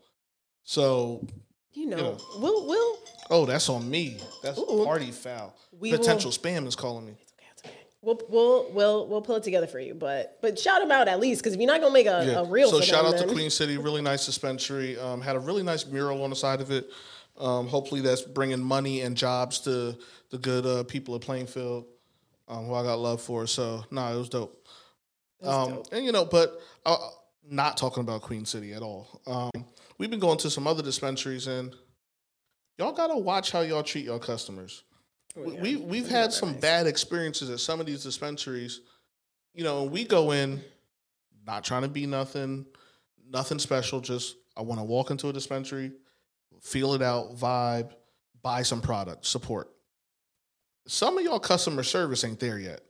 So, 0.65 1.27
You 1.73 1.87
know, 1.87 1.97
know. 1.97 2.19
we'll, 2.39 2.67
we'll, 2.67 2.99
oh, 3.31 3.47
that's 3.47 3.69
on 3.69 3.89
me. 3.89 4.19
That's 4.43 4.59
Ooh. 4.59 4.85
party 4.85 5.13
foul. 5.13 5.55
We 5.79 5.93
will- 5.93 5.99
Potential 5.99 6.31
spam 6.31 6.67
is 6.67 6.75
calling 6.77 7.07
me. 7.07 7.15
It's 7.23 7.33
okay, 7.33 7.47
it's 7.53 7.63
okay. 7.65 7.75
We'll, 8.03 8.21
we'll, 8.29 8.71
we'll, 8.73 9.07
we'll 9.07 9.23
pull 9.23 9.37
it 9.37 9.45
together 9.45 9.67
for 9.69 9.79
you. 9.79 9.95
But, 9.95 10.39
but 10.43 10.59
shout 10.59 10.81
them 10.81 10.91
out 10.91 11.09
at 11.09 11.21
least, 11.21 11.41
because 11.41 11.55
if 11.55 11.61
you're 11.61 11.71
not 11.71 11.81
going 11.81 11.93
to 11.93 11.95
make 11.95 12.07
a, 12.07 12.41
a 12.41 12.45
reel 12.45 12.71
So 12.71 12.81
shout 12.81 13.05
out 13.05 13.17
to 13.19 13.27
Queen 13.27 13.51
City, 13.51 13.79
really 13.79 14.03
nice 14.03 14.27
dispensary. 14.27 14.99
Um, 14.99 15.21
had 15.21 15.37
a 15.37 15.41
really 15.41 15.63
nice 15.63 15.87
mural 15.87 16.23
on 16.25 16.31
the 16.31 16.37
side 16.37 16.61
of 16.61 16.71
it. 16.71 16.91
Um, 17.39 17.69
hopefully 17.69 18.01
that's 18.01 18.23
bringing 18.23 18.61
money 18.61 19.03
and 19.03 19.17
jobs 19.17 19.61
to 19.61 19.97
the 20.31 20.39
good 20.39 20.67
uh, 20.67 20.83
people 20.83 21.15
of 21.15 21.21
Plainfield, 21.23 21.87
um, 22.49 22.67
who 22.67 22.75
I 22.75 22.83
got 22.83 22.99
love 22.99 23.23
for. 23.23 23.47
So 23.47 23.85
no, 23.93 24.01
nah, 24.03 24.13
it 24.13 24.19
was 24.19 24.29
dope. 24.29 24.67
Um. 25.43 25.83
And 25.93 26.05
you 26.05 26.13
know, 26.13 26.25
but 26.25 26.61
uh, 26.85 26.97
not 27.49 27.77
talking 27.77 28.03
about 28.03 28.23
Queen 28.23 28.45
City 28.45 28.73
at 28.73 28.83
all. 28.83 29.21
Um, 29.27 29.65
we've 29.99 30.11
been 30.11 30.21
going 30.21 30.39
to 30.39 30.51
some 30.51 30.67
other 30.67 30.83
dispensaries, 30.83 31.47
and 31.47 31.75
y'all 32.79 32.93
gotta 32.93 33.17
watch 33.17 33.51
how 33.51 33.61
y'all 33.61 33.83
treat 33.83 34.05
your 34.05 34.19
customers. 34.19 34.83
Oh, 35.37 35.51
yeah. 35.51 35.61
We 35.61 35.77
we've 35.77 36.09
had 36.09 36.33
some 36.33 36.53
nice. 36.53 36.61
bad 36.61 36.87
experiences 36.87 37.51
at 37.51 37.61
some 37.61 37.81
of 37.81 37.87
these 37.87 38.03
dispensaries. 38.03 38.81
You 39.55 39.65
know, 39.65 39.85
we 39.85 40.05
go 40.05 40.33
in 40.33 40.63
not 41.47 41.65
trying 41.65 41.83
to 41.83 41.89
be 41.89 42.07
nothing, 42.07 42.67
nothing 43.29 43.59
special. 43.59 44.01
Just 44.01 44.37
I 44.57 44.63
want 44.63 44.81
to 44.81 44.85
walk 44.85 45.11
into 45.11 45.29
a 45.29 45.33
dispensary, 45.33 45.93
feel 46.61 46.95
it 46.95 47.03
out, 47.03 47.37
vibe, 47.37 47.91
buy 48.43 48.63
some 48.63 48.81
product, 48.81 49.25
support. 49.27 49.71
some 50.87 51.19
of 51.19 51.25
y'all 51.25 51.39
customer 51.39 51.83
service 51.83 52.25
ain't 52.25 52.41
there 52.41 52.59
yet. 52.59 52.81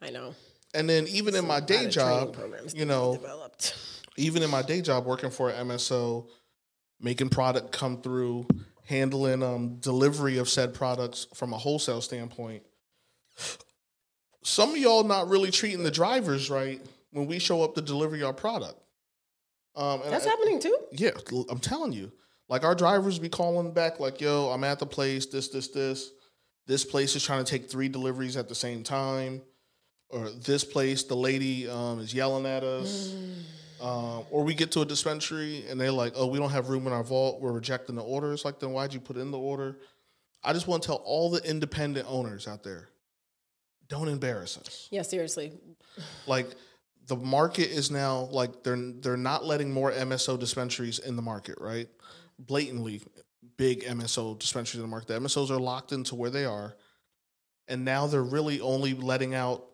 I 0.00 0.10
know. 0.10 0.34
And 0.74 0.88
then 0.88 1.06
even 1.08 1.34
in 1.34 1.46
my 1.46 1.60
day 1.60 1.86
lot 1.86 1.86
of 1.86 1.92
training 1.92 2.34
job, 2.34 2.74
you 2.74 2.84
know, 2.86 3.14
developed. 3.14 3.76
even 4.16 4.42
in 4.42 4.50
my 4.50 4.62
day 4.62 4.80
job 4.80 5.04
working 5.04 5.30
for 5.30 5.50
an 5.50 5.68
MSO, 5.68 6.28
making 7.00 7.28
product 7.28 7.72
come 7.72 8.00
through, 8.00 8.46
handling 8.86 9.42
um, 9.42 9.76
delivery 9.76 10.38
of 10.38 10.48
said 10.48 10.72
products 10.72 11.26
from 11.34 11.52
a 11.52 11.58
wholesale 11.58 12.00
standpoint. 12.00 12.62
Some 14.44 14.70
of 14.70 14.76
y'all 14.78 15.04
not 15.04 15.28
really 15.28 15.50
treating 15.50 15.82
the 15.82 15.90
drivers 15.90 16.50
right 16.50 16.80
when 17.10 17.26
we 17.26 17.38
show 17.38 17.62
up 17.62 17.74
to 17.76 17.80
deliver 17.82 18.16
your 18.16 18.32
product. 18.32 18.78
Um, 19.76 20.02
and 20.02 20.12
That's 20.12 20.26
I- 20.26 20.30
happening 20.30 20.60
too. 20.60 20.76
yeah, 20.92 21.10
I'm 21.48 21.58
telling 21.60 21.92
you. 21.92 22.12
Like 22.48 22.64
our 22.64 22.74
drivers 22.74 23.18
be 23.18 23.28
calling 23.30 23.72
back, 23.72 23.98
like, 24.00 24.20
yo, 24.20 24.50
I'm 24.50 24.64
at 24.64 24.78
the 24.78 24.86
place, 24.86 25.26
this, 25.26 25.48
this, 25.48 25.68
this. 25.68 26.10
This 26.66 26.84
place 26.84 27.16
is 27.16 27.24
trying 27.24 27.44
to 27.44 27.50
take 27.50 27.70
three 27.70 27.88
deliveries 27.88 28.36
at 28.36 28.48
the 28.48 28.54
same 28.54 28.82
time. 28.82 29.40
Or 30.12 30.28
this 30.30 30.62
place, 30.62 31.04
the 31.04 31.16
lady 31.16 31.68
um, 31.68 31.98
is 32.00 32.12
yelling 32.12 32.46
at 32.46 32.62
us. 32.62 33.14
Um, 33.80 34.24
or 34.30 34.44
we 34.44 34.54
get 34.54 34.70
to 34.72 34.82
a 34.82 34.84
dispensary 34.84 35.64
and 35.68 35.80
they're 35.80 35.90
like, 35.90 36.12
oh, 36.14 36.26
we 36.26 36.38
don't 36.38 36.50
have 36.50 36.68
room 36.68 36.86
in 36.86 36.92
our 36.92 37.02
vault. 37.02 37.40
We're 37.40 37.50
rejecting 37.52 37.96
the 37.96 38.02
order. 38.02 38.32
It's 38.32 38.44
like, 38.44 38.60
then 38.60 38.70
why'd 38.70 38.94
you 38.94 39.00
put 39.00 39.16
in 39.16 39.30
the 39.32 39.38
order? 39.38 39.78
I 40.44 40.52
just 40.52 40.68
want 40.68 40.82
to 40.82 40.86
tell 40.88 40.96
all 41.04 41.30
the 41.30 41.42
independent 41.48 42.06
owners 42.08 42.46
out 42.46 42.62
there, 42.62 42.88
don't 43.88 44.08
embarrass 44.08 44.56
us 44.58 44.88
Yeah, 44.90 45.02
seriously. 45.02 45.52
like 46.26 46.48
the 47.06 47.16
market 47.16 47.70
is 47.70 47.90
now 47.90 48.28
like 48.30 48.62
they're 48.62 48.76
they're 48.76 49.16
not 49.16 49.44
letting 49.44 49.72
more 49.72 49.90
MSO 49.92 50.38
dispensaries 50.38 50.98
in 51.00 51.16
the 51.16 51.22
market, 51.22 51.56
right? 51.60 51.88
Blatantly 52.38 53.02
big 53.56 53.82
MSO 53.84 54.38
dispensaries 54.38 54.76
in 54.76 54.82
the 54.82 54.88
market. 54.88 55.08
The 55.08 55.18
MSOs 55.18 55.50
are 55.50 55.58
locked 55.58 55.92
into 55.92 56.14
where 56.14 56.30
they 56.30 56.44
are, 56.44 56.76
and 57.68 57.84
now 57.84 58.06
they're 58.06 58.22
really 58.22 58.60
only 58.60 58.94
letting 58.94 59.34
out 59.34 59.64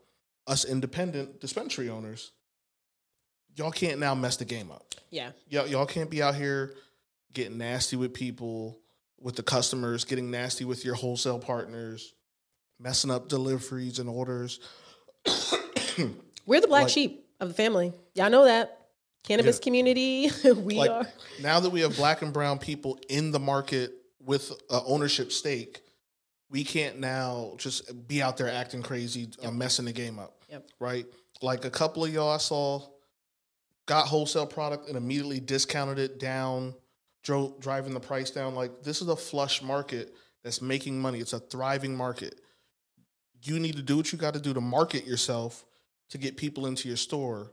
us 0.49 0.65
independent 0.65 1.41
dispensary 1.41 1.89
owners. 1.89 2.33
Y'all 3.55 3.71
can't 3.71 3.99
now 4.01 4.15
mess 4.15 4.37
the 4.37 4.45
game 4.45 4.71
up. 4.73 4.95
Yeah. 5.11 5.31
Y'all, 5.49 5.67
y'all 5.67 5.87
can't 5.87 6.11
be 6.11 6.23
out 6.23 6.35
here 6.35 6.75
getting 7.33 7.59
nasty 7.59 7.97
with 7.97 8.15
people, 8.15 8.79
with 9.21 9.37
the 9.37 9.43
customers, 9.43 10.05
getting 10.05 10.31
nasty 10.31 10.65
with 10.65 10.85
your 10.85 10.95
wholesale 10.95 11.39
partners, 11.39 12.15
messing 12.81 13.11
up 13.11 13.29
deliveries 13.29 13.99
and 13.99 14.09
orders. 14.09 14.61
We're 16.47 16.61
the 16.61 16.67
black 16.69 16.85
Like- 16.85 16.89
sheep 16.93 17.27
of 17.41 17.49
the 17.49 17.55
family. 17.55 17.93
Y'all 18.15 18.31
know 18.31 18.45
that. 18.45 18.75
Cannabis 19.25 19.59
Yeah. 19.59 19.65
community, 19.65 20.31
we 20.57 20.77
like 20.77 20.91
are. 20.91 21.07
now 21.43 21.61
that 21.61 21.69
we 21.71 21.81
have 21.81 21.97
black 21.97 22.23
and 22.23 22.33
brown 22.33 22.59
people 22.59 22.99
in 23.11 23.31
the 23.33 23.39
market 23.41 23.93
with 24.25 24.51
a 24.71 24.81
ownership 24.85 25.33
stake, 25.33 25.83
we 26.49 26.65
can't 26.65 26.99
now 27.01 27.53
just 27.59 28.07
be 28.09 28.23
out 28.23 28.37
there 28.39 28.49
acting 28.51 28.81
crazy, 28.83 29.29
uh, 29.43 29.51
messing 29.51 29.85
the 29.85 29.93
game 29.93 30.19
up. 30.19 30.38
Yep. 30.49 30.71
Right? 30.81 31.07
Like 31.43 31.65
a 31.65 31.71
couple 31.71 32.05
of 32.05 32.13
y'all 32.13 32.31
I 32.31 32.39
saw 32.39 32.83
got 33.87 34.07
wholesale 34.07 34.47
product 34.47 34.89
and 34.89 34.97
immediately 34.97 35.41
discounted 35.41 35.99
it 35.99 36.21
down, 36.21 36.75
drove 37.23 37.59
driving 37.61 37.95
the 37.95 38.01
price 38.01 38.31
down. 38.31 38.55
Like 38.55 38.83
this 38.83 39.01
is 39.01 39.09
a 39.09 39.17
flush 39.17 39.63
market 39.63 40.15
that's 40.45 40.63
making 40.63 41.01
money. 41.01 41.21
It's 41.21 41.33
a 41.33 41.41
thriving 41.41 41.97
market. 41.97 42.41
You 43.43 43.59
need 43.59 43.77
to 43.77 43.83
do 43.83 43.97
what 43.97 44.13
you 44.13 44.19
got 44.19 44.35
to 44.35 44.41
do 44.41 44.53
to 44.53 44.61
market 44.61 45.07
yourself 45.07 45.65
to 46.11 46.19
get 46.19 46.37
people 46.37 46.67
into 46.67 46.89
your 46.89 46.97
store. 46.97 47.53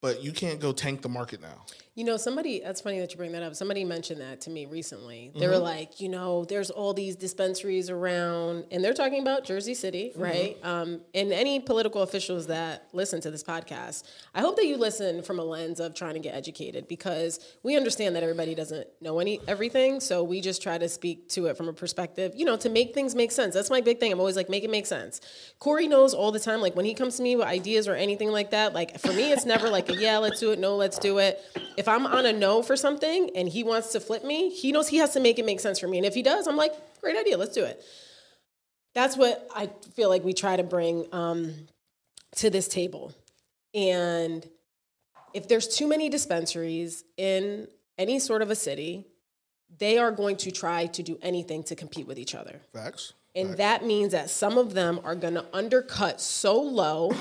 But 0.00 0.22
you 0.22 0.32
can't 0.32 0.60
go 0.60 0.72
tank 0.72 1.02
the 1.02 1.08
market 1.08 1.40
now. 1.40 1.64
You 1.98 2.04
know, 2.04 2.16
somebody, 2.16 2.60
that's 2.60 2.80
funny 2.80 3.00
that 3.00 3.10
you 3.10 3.16
bring 3.16 3.32
that 3.32 3.42
up. 3.42 3.56
Somebody 3.56 3.84
mentioned 3.84 4.20
that 4.20 4.40
to 4.42 4.50
me 4.50 4.66
recently. 4.66 5.32
They 5.34 5.40
Mm-hmm. 5.40 5.50
were 5.50 5.58
like, 5.58 6.00
you 6.00 6.08
know, 6.08 6.44
there's 6.44 6.70
all 6.70 6.94
these 6.94 7.16
dispensaries 7.16 7.90
around, 7.90 8.66
and 8.70 8.84
they're 8.84 8.94
talking 8.94 9.20
about 9.20 9.42
Jersey 9.44 9.74
City, 9.74 10.12
Mm-hmm. 10.12 10.22
right? 10.22 10.56
Um, 10.62 11.00
and 11.12 11.32
any 11.32 11.58
political 11.58 12.02
officials 12.02 12.46
that 12.46 12.86
listen 12.92 13.20
to 13.22 13.32
this 13.32 13.42
podcast, 13.42 14.04
I 14.32 14.42
hope 14.42 14.54
that 14.56 14.66
you 14.66 14.76
listen 14.76 15.22
from 15.22 15.40
a 15.40 15.42
lens 15.42 15.80
of 15.80 15.92
trying 15.96 16.14
to 16.14 16.20
get 16.20 16.36
educated 16.36 16.86
because 16.86 17.40
we 17.64 17.76
understand 17.76 18.14
that 18.14 18.22
everybody 18.22 18.54
doesn't 18.54 18.86
know 19.00 19.18
any 19.18 19.40
everything. 19.48 19.98
So 19.98 20.22
we 20.22 20.40
just 20.40 20.62
try 20.62 20.78
to 20.78 20.88
speak 20.88 21.28
to 21.30 21.46
it 21.46 21.56
from 21.56 21.66
a 21.68 21.72
perspective, 21.72 22.32
you 22.36 22.44
know, 22.44 22.56
to 22.58 22.68
make 22.68 22.94
things 22.94 23.16
make 23.16 23.32
sense. 23.32 23.54
That's 23.54 23.70
my 23.70 23.80
big 23.80 23.98
thing. 23.98 24.12
I'm 24.12 24.20
always 24.20 24.36
like, 24.36 24.48
make 24.48 24.62
it 24.62 24.70
make 24.70 24.86
sense. 24.86 25.20
Corey 25.58 25.88
knows 25.88 26.14
all 26.14 26.30
the 26.30 26.38
time, 26.38 26.60
like 26.60 26.76
when 26.76 26.84
he 26.84 26.94
comes 26.94 27.16
to 27.16 27.24
me 27.24 27.34
with 27.34 27.46
ideas 27.48 27.88
or 27.88 27.96
anything 27.96 28.30
like 28.30 28.52
that, 28.52 28.72
like 28.72 29.00
for 29.00 29.12
me, 29.12 29.32
it's 29.32 29.44
never 29.44 29.68
like 29.68 29.88
a 29.90 29.96
yeah, 29.96 30.18
let's 30.18 30.38
do 30.38 30.52
it, 30.52 30.60
no, 30.60 30.76
let's 30.76 31.00
do 31.00 31.18
it. 31.18 31.40
If 31.76 31.87
I'm 31.88 32.06
on 32.06 32.26
a 32.26 32.32
no 32.32 32.62
for 32.62 32.76
something 32.76 33.30
and 33.34 33.48
he 33.48 33.64
wants 33.64 33.92
to 33.92 34.00
flip 34.00 34.24
me, 34.24 34.50
he 34.50 34.72
knows 34.72 34.88
he 34.88 34.98
has 34.98 35.12
to 35.14 35.20
make 35.20 35.38
it 35.38 35.46
make 35.46 35.60
sense 35.60 35.78
for 35.78 35.88
me. 35.88 35.98
And 35.98 36.06
if 36.06 36.14
he 36.14 36.22
does, 36.22 36.46
I'm 36.46 36.56
like, 36.56 36.72
great 37.00 37.16
idea, 37.16 37.36
let's 37.36 37.54
do 37.54 37.64
it. 37.64 37.82
That's 38.94 39.16
what 39.16 39.48
I 39.54 39.70
feel 39.94 40.08
like 40.08 40.24
we 40.24 40.32
try 40.32 40.56
to 40.56 40.62
bring 40.62 41.06
um, 41.12 41.54
to 42.36 42.50
this 42.50 42.68
table. 42.68 43.12
And 43.74 44.48
if 45.34 45.48
there's 45.48 45.68
too 45.68 45.86
many 45.86 46.08
dispensaries 46.08 47.04
in 47.16 47.68
any 47.96 48.18
sort 48.18 48.42
of 48.42 48.50
a 48.50 48.54
city, 48.54 49.06
they 49.78 49.98
are 49.98 50.10
going 50.10 50.36
to 50.36 50.50
try 50.50 50.86
to 50.86 51.02
do 51.02 51.18
anything 51.22 51.62
to 51.64 51.76
compete 51.76 52.06
with 52.06 52.18
each 52.18 52.34
other. 52.34 52.60
Facts. 52.72 53.12
And 53.38 53.56
that 53.58 53.84
means 53.84 54.12
that 54.12 54.30
some 54.30 54.58
of 54.58 54.74
them 54.74 55.00
are 55.04 55.14
going 55.14 55.34
to 55.34 55.44
undercut 55.52 56.20
so 56.20 56.60
low 56.60 57.12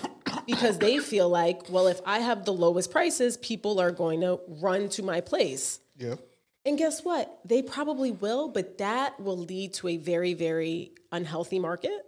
because 0.45 0.79
they 0.79 0.99
feel 0.99 1.29
like, 1.29 1.69
well, 1.69 1.87
if 1.87 2.01
I 2.05 2.19
have 2.19 2.45
the 2.45 2.53
lowest 2.53 2.91
prices, 2.91 3.37
people 3.37 3.79
are 3.79 3.91
going 3.91 4.21
to 4.21 4.39
run 4.47 4.89
to 4.89 5.03
my 5.03 5.21
place. 5.21 5.79
Yeah. 5.97 6.15
And 6.65 6.77
guess 6.77 7.03
what? 7.03 7.39
They 7.45 7.61
probably 7.61 8.11
will, 8.11 8.49
but 8.49 8.79
that 8.79 9.19
will 9.19 9.37
lead 9.37 9.73
to 9.75 9.89
a 9.89 9.97
very, 9.97 10.33
very 10.33 10.91
unhealthy 11.11 11.59
market. 11.59 12.05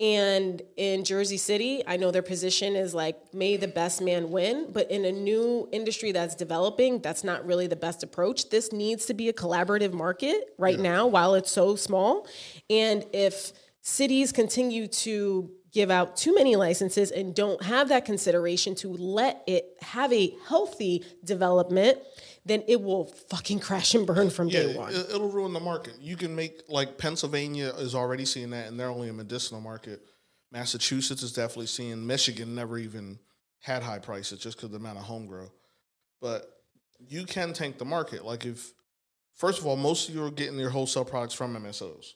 And 0.00 0.62
in 0.78 1.04
Jersey 1.04 1.36
City, 1.36 1.82
I 1.86 1.98
know 1.98 2.10
their 2.10 2.22
position 2.22 2.74
is 2.74 2.94
like, 2.94 3.34
may 3.34 3.58
the 3.58 3.68
best 3.68 4.00
man 4.00 4.30
win. 4.30 4.68
But 4.72 4.90
in 4.90 5.04
a 5.04 5.12
new 5.12 5.68
industry 5.72 6.10
that's 6.10 6.34
developing, 6.34 7.00
that's 7.00 7.22
not 7.22 7.44
really 7.44 7.66
the 7.66 7.76
best 7.76 8.02
approach. 8.02 8.48
This 8.48 8.72
needs 8.72 9.04
to 9.06 9.14
be 9.14 9.28
a 9.28 9.32
collaborative 9.34 9.92
market 9.92 10.54
right 10.56 10.80
now 10.80 11.06
while 11.06 11.34
it's 11.34 11.52
so 11.52 11.76
small. 11.76 12.26
And 12.70 13.04
if 13.12 13.52
cities 13.82 14.32
continue 14.32 14.86
to 14.86 15.50
give 15.72 15.90
out 15.90 16.16
too 16.16 16.34
many 16.34 16.56
licenses 16.56 17.10
and 17.10 17.34
don't 17.34 17.62
have 17.62 17.90
that 17.90 18.04
consideration 18.04 18.74
to 18.74 18.88
let 18.88 19.42
it 19.46 19.76
have 19.82 20.12
a 20.12 20.34
healthy 20.48 21.04
development, 21.24 21.98
then 22.44 22.62
it 22.68 22.80
will 22.80 23.04
fucking 23.04 23.60
crash 23.60 23.94
and 23.94 24.06
burn 24.06 24.30
from 24.30 24.48
Yeah, 24.48 24.62
day 24.62 24.76
one. 24.76 24.92
it, 24.92 25.10
it'll 25.10 25.30
ruin 25.30 25.52
the 25.52 25.60
market. 25.60 25.94
You 26.00 26.16
can 26.16 26.34
make 26.34 26.62
like 26.68 26.98
Pennsylvania 26.98 27.72
is 27.78 27.94
already 27.94 28.24
seeing 28.24 28.50
that, 28.50 28.68
and 28.68 28.78
they're 28.78 28.88
only 28.88 29.08
a 29.08 29.12
medicinal 29.12 29.60
market. 29.60 30.00
Massachusetts 30.52 31.22
is 31.22 31.32
definitely 31.32 31.66
seeing. 31.66 32.06
Michigan 32.06 32.54
never 32.54 32.78
even 32.78 33.18
had 33.60 33.82
high 33.82 33.98
prices 33.98 34.38
just 34.40 34.56
because 34.56 34.70
the 34.70 34.76
amount 34.76 34.98
of 34.98 35.04
home 35.04 35.26
grow. 35.26 35.50
But 36.20 36.46
you 36.98 37.24
can 37.24 37.52
tank 37.52 37.78
the 37.78 37.84
market. 37.84 38.24
Like 38.24 38.44
if, 38.46 38.72
first 39.34 39.58
of 39.60 39.66
all, 39.66 39.76
most 39.76 40.08
of 40.08 40.14
you 40.14 40.24
are 40.24 40.30
getting 40.30 40.58
your 40.58 40.70
wholesale 40.70 41.04
products 41.04 41.34
from 41.34 41.54
MSOs. 41.56 42.14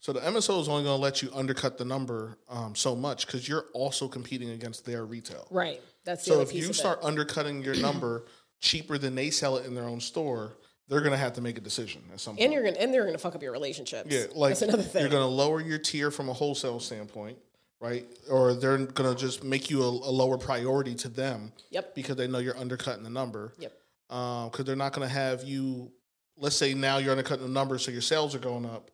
So 0.00 0.12
the 0.12 0.20
MSO 0.20 0.60
is 0.60 0.68
only 0.68 0.82
going 0.82 0.96
to 0.96 1.02
let 1.02 1.22
you 1.22 1.30
undercut 1.32 1.78
the 1.78 1.84
number 1.84 2.36
um, 2.48 2.74
so 2.74 2.96
much 2.96 3.24
because 3.26 3.48
you're 3.48 3.66
also 3.72 4.08
competing 4.08 4.50
against 4.50 4.84
their 4.84 5.06
retail. 5.06 5.46
Right. 5.50 5.80
That's 6.04 6.24
the 6.24 6.32
So 6.32 6.40
if 6.40 6.52
you 6.52 6.72
start 6.72 6.98
undercutting 7.02 7.62
your 7.62 7.76
number 7.76 8.24
cheaper 8.62 8.96
than 8.96 9.14
they 9.14 9.28
sell 9.28 9.58
it 9.58 9.66
in 9.66 9.74
their 9.74 9.84
own 9.84 10.00
store, 10.00 10.56
they're 10.88 11.02
gonna 11.02 11.16
have 11.18 11.34
to 11.34 11.40
make 11.42 11.58
a 11.58 11.60
decision 11.60 12.02
at 12.12 12.20
some 12.20 12.36
point. 12.36 12.44
and 12.44 12.52
you're 12.54 12.62
gonna 12.64 12.78
and 12.78 12.94
they're 12.94 13.04
gonna 13.04 13.18
fuck 13.18 13.34
up 13.34 13.42
your 13.42 13.52
relationships. 13.52 14.08
yeah, 14.10 14.24
like 14.34 14.50
that's 14.52 14.62
another 14.62 14.82
thing. 14.82 15.02
you're 15.02 15.10
gonna 15.10 15.26
lower 15.26 15.60
your 15.60 15.78
tier 15.78 16.10
from 16.10 16.28
a 16.30 16.32
wholesale 16.32 16.80
standpoint, 16.80 17.36
right? 17.80 18.06
Or 18.30 18.54
they're 18.54 18.78
gonna 18.78 19.14
just 19.14 19.44
make 19.44 19.68
you 19.68 19.82
a, 19.82 19.86
a 19.88 20.12
lower 20.12 20.38
priority 20.38 20.94
to 20.96 21.08
them 21.08 21.52
Yep. 21.70 21.94
because 21.94 22.16
they 22.16 22.26
know 22.26 22.38
you're 22.38 22.56
undercutting 22.56 23.02
the 23.04 23.10
number. 23.10 23.52
Yep. 23.58 23.72
Uh, 24.10 24.48
because 24.48 24.64
they're 24.64 24.76
not 24.76 24.92
gonna 24.92 25.08
have 25.08 25.44
you. 25.44 25.90
Let's 26.38 26.56
say 26.56 26.72
now 26.74 26.96
you're 26.98 27.10
undercutting 27.12 27.44
the 27.44 27.52
number, 27.52 27.78
so 27.78 27.90
your 27.90 28.00
sales 28.00 28.34
are 28.34 28.38
going 28.40 28.64
up. 28.66 28.90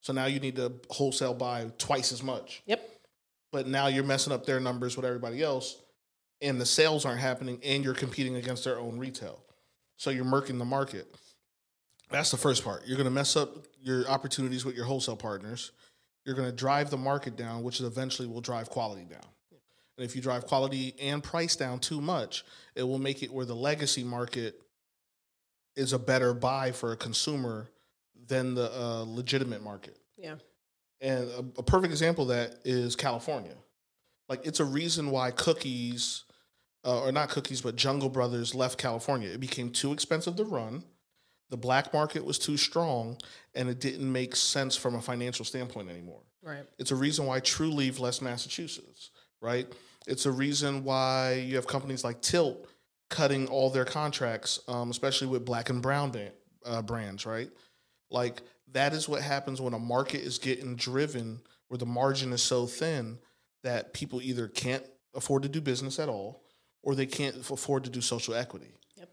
So 0.00 0.12
now 0.12 0.26
you 0.26 0.40
need 0.40 0.56
to 0.56 0.72
wholesale 0.90 1.32
buy 1.34 1.70
twice 1.78 2.10
as 2.12 2.22
much. 2.22 2.62
Yep. 2.66 2.88
But 3.52 3.66
now 3.68 3.86
you're 3.86 4.04
messing 4.04 4.32
up 4.32 4.46
their 4.46 4.58
numbers 4.60 4.96
with 4.96 5.04
everybody 5.06 5.42
else, 5.42 5.76
and 6.42 6.60
the 6.60 6.66
sales 6.66 7.04
aren't 7.06 7.20
happening, 7.20 7.60
and 7.64 7.84
you're 7.84 7.94
competing 7.94 8.36
against 8.36 8.64
their 8.64 8.78
own 8.78 8.98
retail. 8.98 9.40
So 9.96 10.10
you're 10.10 10.24
murking 10.24 10.58
the 10.58 10.64
market. 10.64 11.06
That's 12.10 12.30
the 12.30 12.36
first 12.36 12.64
part. 12.64 12.82
You're 12.86 12.96
going 12.96 13.06
to 13.06 13.10
mess 13.10 13.36
up 13.36 13.66
your 13.80 14.06
opportunities 14.08 14.64
with 14.64 14.76
your 14.76 14.84
wholesale 14.84 15.16
partners. 15.16 15.72
You're 16.24 16.34
going 16.34 16.50
to 16.50 16.54
drive 16.54 16.90
the 16.90 16.96
market 16.96 17.36
down, 17.36 17.62
which 17.62 17.80
eventually 17.80 18.28
will 18.28 18.40
drive 18.40 18.68
quality 18.68 19.04
down. 19.04 19.24
And 19.96 20.04
if 20.04 20.16
you 20.16 20.22
drive 20.22 20.46
quality 20.46 20.94
and 21.00 21.22
price 21.22 21.56
down 21.56 21.78
too 21.78 22.00
much, 22.00 22.44
it 22.74 22.82
will 22.82 22.98
make 22.98 23.22
it 23.22 23.32
where 23.32 23.44
the 23.44 23.54
legacy 23.54 24.02
market 24.02 24.60
is 25.76 25.92
a 25.92 25.98
better 25.98 26.34
buy 26.34 26.72
for 26.72 26.92
a 26.92 26.96
consumer 26.96 27.70
than 28.26 28.54
the 28.54 28.70
uh, 28.72 29.04
legitimate 29.06 29.62
market. 29.62 29.96
Yeah. 30.16 30.36
And 31.00 31.28
a, 31.30 31.38
a 31.58 31.62
perfect 31.62 31.92
example 31.92 32.24
of 32.24 32.36
that 32.36 32.56
is 32.64 32.96
California. 32.96 33.54
Like 34.28 34.46
it's 34.46 34.60
a 34.60 34.64
reason 34.64 35.10
why 35.10 35.30
cookies, 35.30 36.24
uh, 36.84 37.02
or 37.02 37.12
not 37.12 37.28
cookies, 37.28 37.60
but 37.60 37.76
Jungle 37.76 38.08
Brothers 38.08 38.54
left 38.54 38.78
California. 38.78 39.28
It 39.28 39.40
became 39.40 39.70
too 39.70 39.92
expensive 39.92 40.36
to 40.36 40.44
run. 40.44 40.84
the 41.50 41.56
black 41.58 41.92
market 41.92 42.24
was 42.24 42.38
too 42.38 42.56
strong 42.56 43.18
and 43.54 43.68
it 43.68 43.78
didn't 43.78 44.10
make 44.10 44.34
sense 44.34 44.74
from 44.74 44.94
a 44.94 45.00
financial 45.02 45.44
standpoint 45.44 45.90
anymore. 45.90 46.22
Right. 46.42 46.64
It's 46.78 46.90
a 46.90 46.96
reason 46.96 47.26
why 47.26 47.40
Trulieve 47.40 48.00
left 48.00 48.22
Massachusetts, 48.22 49.10
right? 49.42 49.66
It's 50.06 50.24
a 50.24 50.32
reason 50.32 50.82
why 50.82 51.44
you 51.46 51.56
have 51.56 51.66
companies 51.66 52.04
like 52.04 52.22
Tilt 52.22 52.66
cutting 53.10 53.46
all 53.48 53.68
their 53.68 53.84
contracts, 53.84 54.60
um, 54.66 54.90
especially 54.90 55.26
with 55.28 55.44
black 55.44 55.68
and 55.68 55.82
brown 55.82 56.10
band, 56.10 56.32
uh, 56.64 56.80
brands, 56.80 57.26
right? 57.26 57.50
Like 58.10 58.40
that 58.72 58.94
is 58.94 59.06
what 59.08 59.20
happens 59.20 59.60
when 59.60 59.74
a 59.74 59.78
market 59.78 60.22
is 60.22 60.38
getting 60.38 60.74
driven 60.74 61.40
where 61.68 61.78
the 61.78 61.86
margin 61.86 62.32
is 62.32 62.42
so 62.42 62.66
thin 62.66 63.18
that 63.62 63.92
people 63.92 64.22
either 64.22 64.48
can't 64.48 64.84
afford 65.14 65.42
to 65.42 65.48
do 65.50 65.60
business 65.60 65.98
at 65.98 66.08
all 66.08 66.42
or 66.82 66.94
they 66.94 67.06
can't 67.06 67.36
afford 67.50 67.84
to 67.84 67.90
do 67.90 68.00
social 68.00 68.34
equity. 68.34 68.72
Yep. 68.96 69.08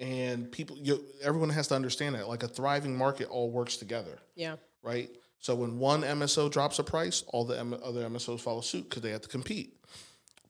And 0.00 0.52
people, 0.52 0.76
you, 0.78 1.02
everyone 1.22 1.50
has 1.50 1.68
to 1.68 1.74
understand 1.74 2.14
that. 2.14 2.28
Like 2.28 2.42
a 2.42 2.48
thriving 2.48 2.96
market 2.96 3.28
all 3.28 3.50
works 3.50 3.76
together 3.76 4.18
Yeah. 4.36 4.56
right? 4.82 5.10
So 5.40 5.54
when 5.54 5.78
one 5.78 6.02
MSO 6.02 6.50
drops 6.50 6.78
a 6.78 6.84
price, 6.84 7.22
all 7.28 7.44
the 7.44 7.58
M- 7.58 7.78
other 7.84 8.08
MSOs 8.08 8.40
follow 8.40 8.60
suit 8.60 8.88
because 8.88 9.02
they 9.02 9.10
have 9.10 9.20
to 9.22 9.28
compete. 9.28 9.74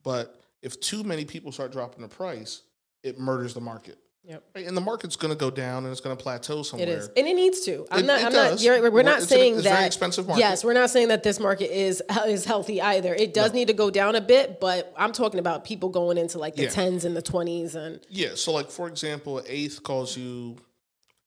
But 0.03 0.41
if 0.63 0.81
too 0.81 1.05
many 1.05 1.25
people 1.25 1.53
start 1.53 1.73
dropping 1.73 2.03
the 2.03 2.09
price, 2.09 2.63
it 3.03 3.19
murders 3.19 3.53
the 3.55 3.61
market. 3.61 3.99
Yep. 4.29 4.45
And 4.57 4.77
the 4.77 4.81
market's 4.83 5.17
going 5.17 5.33
to 5.33 5.39
go 5.39 5.51
down 5.51 5.85
and 5.85 5.91
it's 5.91 6.03
going 6.03 6.15
to 6.15 6.23
plateau 6.23 6.63
somewhere. 6.63 6.87
It 6.87 6.93
is, 6.93 7.07
and 7.17 7.27
it 7.27 7.35
needs 7.35 7.61
to. 7.61 7.87
I'm 7.91 8.01
It- 8.01 8.07
not. 8.07 8.21
it 8.21 8.27
I'm 8.27 8.33
does. 8.33 8.51
not. 8.53 8.61
You're, 8.63 8.83
we're 8.83 8.91
We're- 8.91 9.03
not 9.05 9.21
an- 9.21 9.27
saying 9.27 9.55
it's 9.55 9.61
a 9.63 9.69
that. 9.71 9.75
very 9.77 9.87
expensive 9.87 10.27
market. 10.29 10.41
Yes, 10.41 10.63
we're 10.63 10.75
not 10.75 10.91
saying 10.91 11.09
that 11.09 11.23
this 11.23 11.41
market 11.41 11.75
is 11.75 12.03
is 12.27 12.45
healthy 12.45 12.83
either. 12.83 13.15
It 13.15 13.33
does 13.33 13.55
need 13.55 13.69
to 13.69 13.75
go 13.75 13.91
down 13.91 14.17
a 14.17 14.21
bit, 14.21 14.61
but 14.61 14.93
I'm 14.99 15.13
talking 15.13 15.41
about 15.41 15.65
people 15.65 15.89
going 15.89 16.19
into 16.19 16.39
like 16.39 16.57
the 16.57 16.65
Yeah. 16.65 16.69
tens 16.69 17.07
and 17.07 17.17
the 17.17 17.23
twenties, 17.23 17.75
and 17.75 18.01
Yeah. 18.11 18.35
So, 18.35 18.53
like 18.53 18.71
for 18.71 18.87
example, 18.87 19.43
eighth 19.47 19.83
calls 19.83 20.15
you 20.17 20.57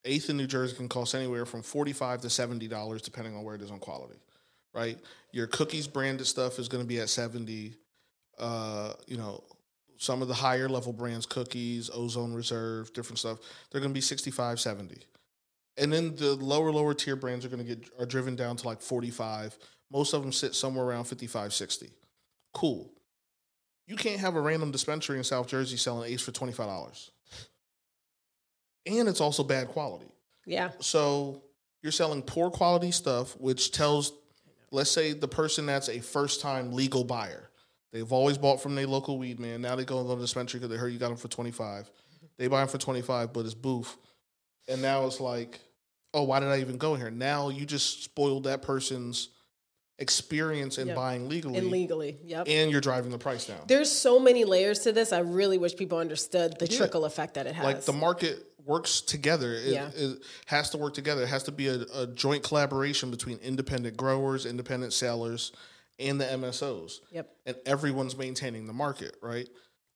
eighth 0.06 0.30
in 0.30 0.38
New 0.38 0.48
Jersey 0.48 0.76
can 0.76 0.88
cost 0.88 1.16
anywhere 1.16 1.48
from 1.48 1.64
forty 1.64 1.94
five 1.94 2.22
to 2.22 2.30
seventy 2.30 2.68
dollars, 2.68 3.02
depending 3.02 3.36
on 3.36 3.44
where 3.44 3.56
it 3.56 3.62
is 3.64 3.72
on 3.72 3.80
quality. 3.80 4.20
Right. 4.76 5.00
Your 5.32 5.48
cookies 5.48 5.88
branded 5.88 6.28
stuff 6.28 6.60
is 6.60 6.68
going 6.68 6.84
to 6.84 6.88
be 6.88 7.00
at 7.00 7.10
seventy. 7.10 7.74
Uh, 8.38 8.94
you 9.08 9.18
know, 9.18 9.44
some 10.02 10.24
of 10.24 10.28
the 10.28 10.34
higher 10.34 10.68
level 10.68 10.92
brands, 10.92 11.28
cookies, 11.28 11.92
Ozone 11.94 12.34
Reserve, 12.34 12.92
different 12.92 13.20
stuff, 13.20 13.38
they're 13.70 13.80
going 13.80 13.92
to 13.92 13.98
be 13.98 14.02
65, 14.02 14.60
70. 14.60 14.98
And 15.78 15.94
then 15.94 16.16
the 16.16 16.34
lower, 16.34 16.72
lower 16.72 16.96
tier 16.96 17.16
brands 17.16 17.46
are 17.46 17.50
going 17.50 17.64
to 17.64 17.76
get 17.76 17.88
are 18.00 18.08
driven 18.08 18.36
down 18.36 18.56
to 18.58 18.68
like 18.68 18.82
45. 18.82 19.60
Most 19.92 20.14
of 20.14 20.24
them 20.24 20.32
sit 20.32 20.56
somewhere 20.56 20.86
around 20.86 21.04
55, 21.04 21.54
60. 21.54 21.92
Cool. 22.52 22.92
You 23.86 23.96
can't 23.96 24.20
have 24.20 24.36
a 24.36 24.42
random 24.42 24.72
dispensary 24.72 25.20
in 25.20 25.24
South 25.24 25.48
Jersey 25.48 25.78
selling 25.78 26.12
Ace 26.12 26.22
for 26.22 26.32
$25. 26.32 27.12
And 28.88 29.08
it's 29.08 29.22
also 29.22 29.44
bad 29.44 29.68
quality. 29.68 30.12
yeah, 30.48 30.72
So 30.80 31.44
you're 31.84 31.92
selling 31.92 32.24
poor 32.24 32.50
quality 32.50 32.90
stuff, 32.90 33.40
which 33.40 33.72
tells, 33.72 34.14
let's 34.72 34.90
say, 34.90 35.14
the 35.14 35.28
person 35.28 35.68
that's 35.68 35.90
a 35.90 36.00
first 36.00 36.42
time 36.42 36.74
legal 36.74 37.04
buyer. 37.04 37.51
They've 37.92 38.12
always 38.12 38.38
bought 38.38 38.62
from 38.62 38.76
their 38.76 38.88
local 38.88 39.18
weed 39.18 39.40
man. 39.40 39.62
Now 39.62 39.76
they 39.76 39.84
go 39.86 40.02
to 40.02 40.08
the 40.08 40.16
dispensary 40.16 40.60
because 40.60 40.72
they 40.72 40.78
heard 40.80 40.94
you 40.94 41.00
got 41.00 41.10
them 41.10 41.18
for 41.18 41.28
25. 41.28 41.90
They 42.38 42.48
buy 42.48 42.60
them 42.62 42.70
for 42.70 42.78
25, 42.78 43.34
but 43.34 43.46
it's 43.46 43.54
booth. 43.54 43.98
And 44.68 44.82
now 44.82 45.06
it's 45.06 45.20
like, 45.20 45.60
oh, 46.14 46.24
why 46.24 46.40
did 46.40 46.50
I 46.50 46.60
even 46.62 46.78
go 46.78 46.96
here? 46.96 47.12
Now 47.12 47.50
you 47.50 47.66
just 47.66 48.04
spoiled 48.04 48.46
that 48.46 48.62
person's 48.62 49.30
experience 50.00 50.78
in 50.78 50.88
Yep. 50.88 50.96
buying 50.96 51.30
legally, 51.30 51.58
and 51.60 51.68
legally. 51.70 52.18
Yep. 52.26 52.48
and 52.48 52.72
you're 52.72 52.82
driving 52.82 53.12
the 53.12 53.20
price 53.20 53.46
down. 53.46 53.60
There's 53.68 53.92
so 53.92 54.20
many 54.20 54.46
layers 54.46 54.80
to 54.80 54.92
this. 54.92 55.14
I 55.14 55.20
really 55.20 55.58
wish 55.60 55.76
people 55.76 56.00
understood 56.00 56.58
the 56.58 56.68
Yeah. 56.68 56.78
trickle 56.78 57.06
effect 57.06 57.36
that 57.36 57.46
it 57.46 57.54
has. 57.54 57.64
like 57.64 57.82
the 57.84 57.94
market 57.94 58.48
works 58.66 59.02
together. 59.02 59.54
It, 59.54 59.66
Yeah. 59.74 59.90
it 59.94 60.20
has 60.46 60.72
to 60.72 60.78
work 60.78 60.94
together. 60.96 61.22
It 61.24 61.28
has 61.28 61.44
to 61.44 61.52
be 61.52 61.68
a, 61.68 61.82
a 61.94 62.08
joint 62.08 62.42
collaboration 62.44 63.12
between 63.12 63.38
independent 63.40 63.96
growers, 63.98 64.46
independent 64.48 64.94
sellers, 64.94 65.52
and 66.02 66.20
the 66.20 66.26
MSOs. 66.26 67.00
Yep. 67.12 67.30
And 67.46 67.56
everyone's 67.66 68.18
maintaining 68.18 68.66
the 68.68 68.74
market, 68.74 69.16
right? 69.22 69.48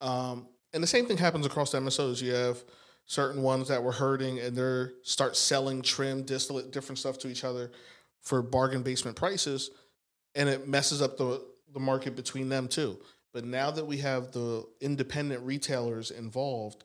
Um, 0.01 0.47
and 0.73 0.81
the 0.83 0.87
same 0.87 1.05
thing 1.05 1.17
happens 1.17 1.45
across 1.45 1.71
the 1.71 1.79
MSOs. 1.79 2.21
You 2.21 2.33
have 2.33 2.63
certain 3.05 3.41
ones 3.41 3.67
that 3.69 3.83
were 3.83 3.91
hurting 3.91 4.39
and 4.39 4.55
they're 4.55 4.93
start 5.03 5.35
selling 5.35 5.81
trim, 5.81 6.23
distillate, 6.23 6.71
different 6.71 6.99
stuff 6.99 7.17
to 7.19 7.27
each 7.29 7.43
other 7.43 7.71
for 8.21 8.41
bargain 8.41 8.81
basement 8.83 9.15
prices, 9.15 9.69
and 10.33 10.49
it 10.49 10.67
messes 10.67 11.01
up 11.01 11.17
the 11.17 11.45
the 11.73 11.79
market 11.79 12.15
between 12.15 12.49
them 12.49 12.67
too. 12.67 12.97
But 13.33 13.45
now 13.45 13.69
that 13.71 13.85
we 13.85 13.97
have 13.97 14.31
the 14.31 14.65
independent 14.81 15.43
retailers 15.43 16.09
involved, 16.11 16.83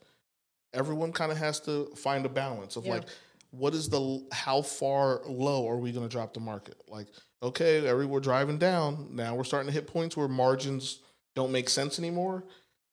everyone 0.74 1.12
kind 1.12 1.30
of 1.32 1.38
has 1.38 1.60
to 1.60 1.86
find 1.96 2.26
a 2.26 2.28
balance 2.28 2.76
of 2.76 2.84
Yeah. 2.84 2.94
like 2.94 3.04
what 3.52 3.74
is 3.74 3.88
the 3.88 4.26
how 4.32 4.62
far 4.62 5.22
low 5.26 5.68
are 5.68 5.78
we 5.78 5.90
going 5.92 6.06
to 6.08 6.10
drop 6.12 6.34
the 6.34 6.40
market 6.40 6.76
like 6.88 7.08
okay 7.42 7.86
every 7.86 8.06
we're 8.06 8.20
driving 8.20 8.58
down. 8.58 9.08
Now 9.12 9.34
we're 9.34 9.44
starting 9.44 9.68
to 9.68 9.72
hit 9.72 9.86
points 9.86 10.16
where 10.16 10.28
margins 10.28 11.00
don't 11.34 11.52
make 11.52 11.68
sense 11.68 11.98
anymore 11.98 12.44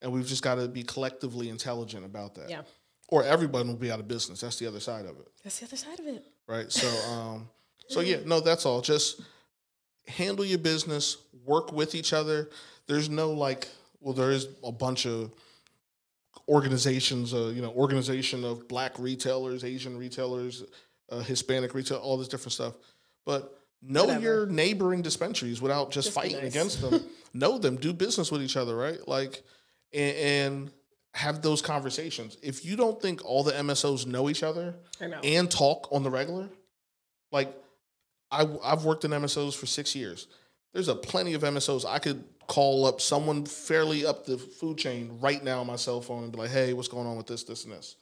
and 0.01 0.11
we've 0.11 0.27
just 0.27 0.43
got 0.43 0.55
to 0.55 0.67
be 0.67 0.83
collectively 0.83 1.49
intelligent 1.49 2.05
about 2.05 2.35
that. 2.35 2.49
Yeah. 2.49 2.61
or 3.09 3.23
everybody 3.23 3.67
will 3.67 3.75
be 3.75 3.91
out 3.91 3.99
of 3.99 4.07
business. 4.07 4.41
That's 4.41 4.59
the 4.59 4.67
other 4.67 4.79
side 4.79 5.05
of 5.05 5.17
it. 5.19 5.27
That's 5.43 5.59
the 5.59 5.65
other 5.65 5.75
side 5.77 5.99
of 5.99 6.07
it. 6.07 6.25
right? 6.47 6.71
So 6.71 6.87
um 7.11 7.49
so 7.89 8.01
yeah 8.01 8.17
no 8.25 8.39
that's 8.39 8.65
all. 8.65 8.81
Just 8.81 9.21
handle 10.07 10.45
your 10.45 10.59
business 10.59 11.17
work 11.45 11.71
with 11.71 11.95
each 11.95 12.13
other. 12.13 12.49
There's 12.87 13.09
no 13.09 13.31
like 13.31 13.67
well 13.99 14.13
there 14.13 14.31
is 14.31 14.47
a 14.63 14.71
bunch 14.71 15.05
of 15.05 15.31
organizations 16.47 17.33
uh 17.33 17.51
you 17.53 17.61
know 17.61 17.71
organization 17.71 18.45
of 18.45 18.67
black 18.69 18.97
retailers 18.99 19.65
asian 19.65 19.97
retailers 19.97 20.63
uh, 21.09 21.19
hispanic 21.19 21.73
retail 21.73 21.97
all 21.97 22.17
this 22.17 22.27
different 22.27 22.53
stuff. 22.53 22.73
But 23.25 23.53
know 23.81 24.05
Whatever. 24.05 24.21
your 24.23 24.45
neighboring 24.47 25.01
dispensaries 25.01 25.61
without 25.61 25.91
just, 25.91 26.07
Just 26.07 26.15
fighting 26.15 26.37
nice. 26.41 26.51
against 26.51 26.81
them 26.81 27.01
know 27.33 27.57
them 27.57 27.75
do 27.75 27.93
business 27.93 28.31
with 28.31 28.41
each 28.41 28.57
other 28.57 28.75
right 28.75 29.05
like 29.07 29.43
and, 29.93 30.15
and 30.17 30.71
have 31.13 31.41
those 31.41 31.61
conversations 31.61 32.37
if 32.41 32.63
you 32.65 32.75
don't 32.75 33.01
think 33.01 33.23
all 33.25 33.43
the 33.43 33.51
msos 33.53 34.05
know 34.05 34.29
each 34.29 34.43
other 34.43 34.75
know. 35.01 35.19
and 35.23 35.49
talk 35.49 35.87
on 35.91 36.03
the 36.03 36.09
regular. 36.11 36.47
Like 37.31 37.53
I 38.31 38.47
I've 38.63 38.85
worked 38.85 39.03
in 39.05 39.11
MSOs 39.11 39.55
for 39.55 39.65
six 39.65 39.95
years. 39.95 40.27
There's 40.73 40.87
a 40.89 40.95
plenty 40.95 41.33
of 41.33 41.41
MSOs 41.43 41.85
I 41.85 41.99
could 41.99 42.23
call 42.47 42.85
up 42.85 43.01
someone 43.01 43.45
fairly 43.45 44.05
up 44.05 44.25
the 44.25 44.37
food 44.37 44.77
chain 44.77 45.17
right 45.21 45.43
now 45.43 45.59
on 45.61 45.67
my 45.67 45.75
cell 45.75 46.01
phone 46.01 46.23
and 46.23 46.31
be 46.31 46.37
like, 46.37 46.49
hey, 46.51 46.73
what's 46.73 46.87
going 46.87 47.05
on 47.07 47.17
with 47.17 47.27
this, 47.27 47.43
this, 47.43 47.63
and 47.65 47.73
this. 47.73 47.95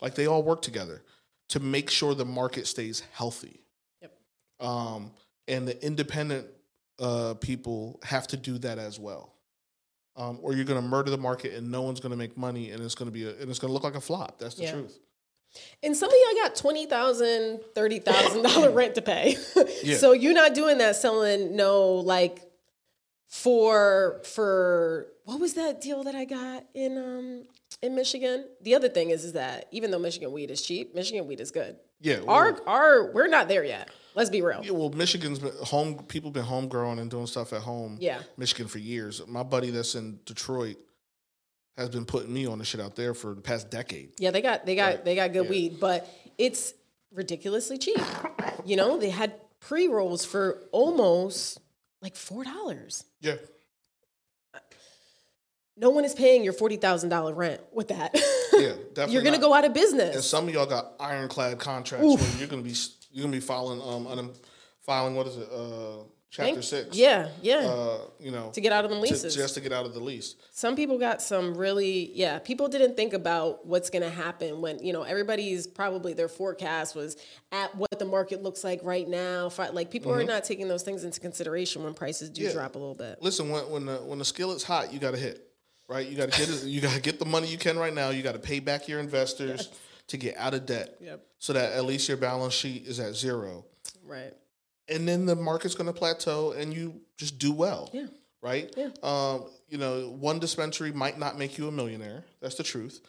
Like 0.00 0.14
they 0.14 0.26
all 0.26 0.42
work 0.42 0.62
together 0.62 1.02
to 1.50 1.60
make 1.60 1.90
sure 1.90 2.14
the 2.14 2.24
market 2.24 2.66
stays 2.66 3.02
healthy. 3.12 3.60
Um, 4.62 5.10
and 5.48 5.66
the 5.66 5.84
independent 5.84 6.46
uh, 6.98 7.34
people 7.34 8.00
have 8.04 8.26
to 8.28 8.36
do 8.36 8.58
that 8.58 8.78
as 8.78 8.98
well. 8.98 9.34
Um, 10.14 10.38
or 10.42 10.52
you're 10.52 10.64
going 10.66 10.80
to 10.80 10.86
murder 10.86 11.10
the 11.10 11.16
market 11.18 11.54
and 11.54 11.70
no 11.70 11.82
one's 11.82 11.98
going 12.00 12.10
to 12.10 12.18
make 12.18 12.36
money 12.36 12.70
and 12.70 12.82
it's 12.82 12.94
going 12.94 13.10
to 13.10 13.12
be 13.12 13.24
a, 13.26 13.30
and 13.40 13.48
it's 13.50 13.58
going 13.58 13.70
to 13.70 13.72
look 13.72 13.82
like 13.82 13.94
a 13.94 14.00
flop. 14.00 14.38
That's 14.38 14.54
the 14.56 14.64
Yeah. 14.64 14.72
truth. 14.72 14.98
And 15.82 15.94
some 15.96 16.08
of 16.08 16.14
y'all 16.14 16.42
got 16.44 16.56
twenty 16.56 16.86
thousand, 16.86 17.60
thirty 17.74 17.98
thousand 17.98 18.42
dollar 18.54 18.70
rent 18.70 18.94
to 18.94 19.02
pay. 19.02 19.36
Yeah. 19.82 19.96
So 19.96 20.12
you're 20.12 20.32
not 20.32 20.54
doing 20.54 20.78
that 20.78 20.96
selling 20.96 21.56
no 21.56 21.92
like 21.94 22.40
for 23.28 24.20
for 24.24 25.08
what 25.24 25.40
was 25.40 25.54
that 25.54 25.80
deal 25.80 26.04
that 26.04 26.14
I 26.14 26.24
got 26.24 26.64
in 26.74 26.96
um 26.98 27.44
in 27.82 27.94
Michigan? 27.94 28.44
The 28.60 28.74
other 28.74 28.88
thing 28.88 29.10
is 29.10 29.24
is 29.24 29.32
that 29.32 29.66
even 29.72 29.90
though 29.90 29.98
Michigan 29.98 30.32
weed 30.32 30.50
is 30.50 30.62
cheap, 30.62 30.94
Michigan 30.94 31.26
weed 31.26 31.40
is 31.40 31.50
good. 31.50 31.76
Yeah. 32.00 32.20
Our 32.28 32.58
our 32.66 33.12
we're 33.12 33.28
not 33.28 33.48
there 33.48 33.64
yet. 33.64 33.90
Let's 34.14 34.30
be 34.30 34.42
real. 34.42 34.60
Yeah, 34.64 34.72
well, 34.72 34.90
Michigan's 34.90 35.38
been 35.38 35.52
home. 35.62 35.98
People 36.04 36.30
been 36.30 36.44
homegrown 36.44 36.98
and 36.98 37.10
doing 37.10 37.26
stuff 37.26 37.52
at 37.52 37.62
home. 37.62 37.96
Yeah. 38.00 38.20
Michigan 38.36 38.68
for 38.68 38.78
years. 38.78 39.22
My 39.26 39.42
buddy 39.42 39.70
that's 39.70 39.94
in 39.94 40.18
Detroit 40.26 40.76
has 41.76 41.88
been 41.88 42.04
putting 42.04 42.32
me 42.32 42.46
on 42.46 42.58
the 42.58 42.64
shit 42.64 42.80
out 42.80 42.94
there 42.96 43.14
for 43.14 43.34
the 43.34 43.40
past 43.40 43.70
decade. 43.70 44.10
Yeah, 44.18 44.30
they 44.30 44.42
got 44.42 44.66
they 44.66 44.74
got 44.76 44.86
Right. 44.96 45.04
they 45.04 45.14
got 45.14 45.32
good 45.32 45.44
Yeah. 45.44 45.50
weed, 45.50 45.80
but 45.80 46.06
it's 46.36 46.74
ridiculously 47.14 47.78
cheap. 47.78 47.98
You 48.66 48.76
know, 48.76 48.98
they 48.98 49.10
had 49.10 49.34
pre 49.60 49.88
rolls 49.88 50.24
for 50.24 50.62
almost 50.72 51.58
like 52.02 52.14
four 52.16 52.44
dollars. 52.44 53.04
Yeah, 53.22 53.36
No 55.76 55.88
one 55.90 56.04
is 56.04 56.14
paying 56.14 56.44
your 56.44 56.52
forty 56.52 56.76
thousand 56.76 57.08
dollar 57.08 57.32
rent 57.34 57.60
with 57.72 57.88
that. 57.88 58.10
yeah, 58.52 58.72
definitely. 58.92 59.12
You're 59.14 59.22
gonna 59.22 59.38
not. 59.38 59.40
go 59.42 59.54
out 59.54 59.64
of 59.64 59.72
business. 59.72 60.14
And 60.14 60.24
some 60.24 60.46
of 60.48 60.54
y'all 60.54 60.66
got 60.66 60.92
ironclad 61.00 61.58
contracts 61.58 62.04
where 62.06 62.38
you're 62.38 62.48
gonna 62.48 62.60
be 62.62 62.74
you're 63.12 63.22
gonna 63.24 63.36
be 63.36 63.40
filing 63.40 63.80
um 63.80 64.06
unem- 64.06 64.34
filing 64.80 65.14
what 65.14 65.26
is 65.26 65.36
it 65.36 65.48
uh 65.52 66.02
chapter 66.30 66.52
Thank- 66.54 66.62
six 66.64 66.96
Yeah, 66.96 67.28
yeah. 67.42 67.58
uh 67.58 67.98
you 68.18 68.30
know 68.30 68.50
to 68.54 68.60
get 68.62 68.72
out 68.72 68.84
of 68.84 68.90
the 68.90 68.96
to- 68.96 69.02
leases. 69.02 69.34
just 69.34 69.54
to 69.54 69.60
get 69.60 69.70
out 69.72 69.84
of 69.84 69.92
the 69.92 70.00
lease. 70.00 70.34
some 70.50 70.74
people 70.76 70.98
got 70.98 71.20
some 71.20 71.54
really 71.56 72.10
yeah 72.14 72.38
people 72.38 72.68
didn't 72.68 72.96
think 72.96 73.12
about 73.12 73.66
what's 73.66 73.90
going 73.90 74.02
to 74.02 74.08
happen 74.10 74.60
when 74.62 74.78
you 74.82 74.92
know 74.94 75.02
everybody's 75.02 75.66
probably 75.66 76.14
their 76.14 76.28
forecast 76.28 76.94
was 76.96 77.16
at 77.52 77.74
what 77.76 77.90
the 77.98 78.04
market 78.06 78.42
looks 78.42 78.64
like 78.64 78.80
right 78.82 79.06
now 79.08 79.50
Fi- 79.50 79.68
like 79.68 79.90
people 79.90 80.10
are 80.12 80.24
not 80.24 80.44
taking 80.44 80.68
those 80.68 80.82
things 80.82 81.04
into 81.04 81.20
consideration 81.20 81.84
when 81.84 81.92
prices 81.94 82.30
do 82.30 82.40
Mm-hmm. 82.42 82.48
Yeah. 82.48 82.54
drop 82.54 82.74
a 82.76 82.78
little 82.78 82.94
bit 82.94 83.18
Listen, 83.20 83.50
when 83.50 83.68
when 83.70 83.84
the 83.86 83.96
when 83.96 84.18
the 84.18 84.24
skillet's 84.24 84.64
hot, 84.64 84.92
you 84.92 84.98
got 84.98 85.10
to 85.12 85.18
hit. 85.18 85.48
Right, 85.88 86.06
you 86.08 86.16
got 86.16 86.32
to 86.32 86.38
get 86.38 86.48
it. 86.48 86.62
You 86.64 86.80
got 86.80 86.94
to 86.94 87.00
get 87.02 87.18
the 87.18 87.26
money 87.26 87.48
you 87.48 87.58
can 87.58 87.76
right 87.78 87.92
now. 87.92 88.08
You 88.10 88.22
got 88.22 88.32
to 88.32 88.38
pay 88.38 88.60
back 88.60 88.88
your 88.88 88.98
investors. 89.00 89.68
to 90.08 90.16
get 90.16 90.36
out 90.36 90.54
of 90.54 90.66
debt, 90.66 90.96
Yep. 91.00 91.24
so 91.38 91.52
that 91.52 91.72
at 91.72 91.84
least 91.84 92.08
your 92.08 92.16
balance 92.16 92.54
sheet 92.54 92.86
is 92.86 93.00
at 93.00 93.14
zero, 93.14 93.64
Right. 94.04 94.32
and 94.88 95.06
then 95.08 95.26
the 95.26 95.36
market's 95.36 95.74
going 95.74 95.86
to 95.86 95.92
plateau, 95.92 96.52
and 96.52 96.72
you 96.74 97.00
just 97.16 97.38
do 97.38 97.52
well. 97.52 97.88
Yeah. 97.92 98.06
Right. 98.42 98.74
Yeah. 98.76 98.90
Um, 99.04 99.48
you 99.68 99.78
know, 99.78 100.10
one 100.10 100.40
dispensary 100.40 100.90
might 100.92 101.16
not 101.18 101.38
make 101.38 101.56
you 101.58 101.68
a 101.68 101.72
millionaire. 101.72 102.24
That's 102.40 102.56
the 102.56 102.64
truth. 102.64 103.00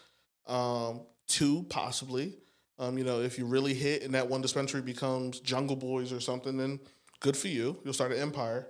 Um, 0.46 1.02
two, 1.28 1.66
possibly. 1.70 2.38
Um, 2.78 2.98
you 3.00 3.04
know, 3.04 3.22
if 3.22 3.40
you 3.40 3.46
really 3.46 3.74
hit 3.74 4.04
and 4.04 4.14
that 4.14 4.30
one 4.30 4.42
dispensary 4.42 4.82
becomes 4.84 5.40
Jungle 5.40 5.76
Boys 5.76 6.14
or 6.14 6.20
something, 6.20 6.56
then 6.58 6.80
good 7.20 7.36
for 7.36 7.48
you. 7.48 7.80
You'll 7.84 7.94
start 7.96 8.12
an 8.12 8.20
empire. 8.20 8.68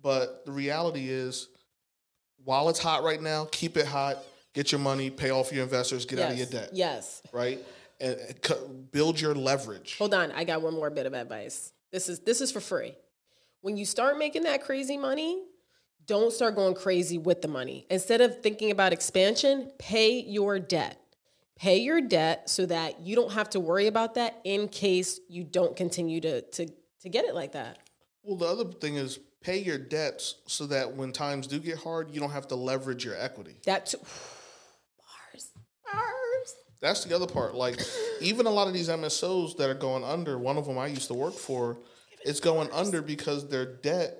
But 0.00 0.46
the 0.46 0.52
reality 0.52 1.08
is, 1.10 1.48
while 2.44 2.68
it's 2.70 2.78
hot 2.78 3.02
right 3.02 3.20
now, 3.20 3.46
keep 3.52 3.76
it 3.76 3.86
hot. 3.86 4.18
Get 4.56 4.72
your 4.72 4.78
money, 4.78 5.10
pay 5.10 5.28
off 5.28 5.52
your 5.52 5.62
investors, 5.62 6.06
get 6.06 6.18
out 6.18 6.32
of 6.32 6.38
your 6.38 6.46
debt. 6.46 6.70
Yes. 6.72 7.20
Right, 7.30 7.62
and 8.00 8.18
uh, 8.48 8.54
build 8.90 9.20
your 9.20 9.34
leverage. 9.34 9.98
Hold 9.98 10.14
on, 10.14 10.32
I 10.32 10.44
got 10.44 10.62
one 10.62 10.72
more 10.72 10.88
bit 10.88 11.04
of 11.04 11.12
advice. 11.12 11.74
This 11.92 12.08
is 12.08 12.20
this 12.20 12.40
is 12.40 12.50
for 12.50 12.60
free. 12.60 12.94
When 13.60 13.76
you 13.76 13.84
start 13.84 14.16
making 14.16 14.44
that 14.44 14.64
crazy 14.64 14.96
money, 14.96 15.42
don't 16.06 16.32
start 16.32 16.54
going 16.54 16.74
crazy 16.74 17.18
with 17.18 17.42
the 17.42 17.48
money. 17.48 17.86
Instead 17.90 18.22
of 18.22 18.42
thinking 18.42 18.70
about 18.70 18.94
expansion, 18.94 19.70
pay 19.78 20.20
your 20.20 20.58
debt. 20.58 20.98
Pay 21.56 21.78
your 21.78 22.00
debt 22.00 22.48
so 22.48 22.64
that 22.64 23.00
you 23.00 23.14
don't 23.14 23.32
have 23.32 23.50
to 23.50 23.60
worry 23.60 23.88
about 23.88 24.14
that 24.14 24.40
in 24.44 24.68
case 24.68 25.20
you 25.28 25.44
don't 25.44 25.76
continue 25.76 26.22
to 26.22 26.40
to 26.40 26.66
to 27.02 27.08
get 27.10 27.26
it 27.26 27.34
like 27.34 27.52
that. 27.52 27.78
Well, 28.22 28.36
the 28.36 28.46
other 28.46 28.64
thing 28.72 28.96
is 28.96 29.18
pay 29.42 29.58
your 29.58 29.76
debts 29.76 30.36
so 30.46 30.64
that 30.68 30.96
when 30.96 31.12
times 31.12 31.46
do 31.46 31.60
get 31.60 31.76
hard, 31.76 32.10
you 32.10 32.20
don't 32.20 32.32
have 32.32 32.48
to 32.48 32.56
leverage 32.56 33.04
your 33.04 33.16
equity. 33.16 33.56
That 33.66 33.84
too. 33.84 33.98
That's 36.86 37.04
the 37.04 37.16
other 37.16 37.26
part. 37.26 37.54
Like, 37.56 37.80
even 38.20 38.46
a 38.46 38.50
lot 38.50 38.68
of 38.68 38.72
these 38.74 38.88
MSOs 38.88 39.56
that 39.56 39.68
are 39.68 39.74
going 39.74 40.04
under, 40.04 40.38
one 40.38 40.56
of 40.56 40.66
them 40.66 40.78
I 40.78 40.86
used 40.86 41.08
to 41.08 41.14
work 41.14 41.34
for, 41.34 41.78
it's 42.24 42.38
going 42.38 42.70
under 42.72 43.02
because 43.02 43.48
their 43.48 43.66
debt, 43.66 44.18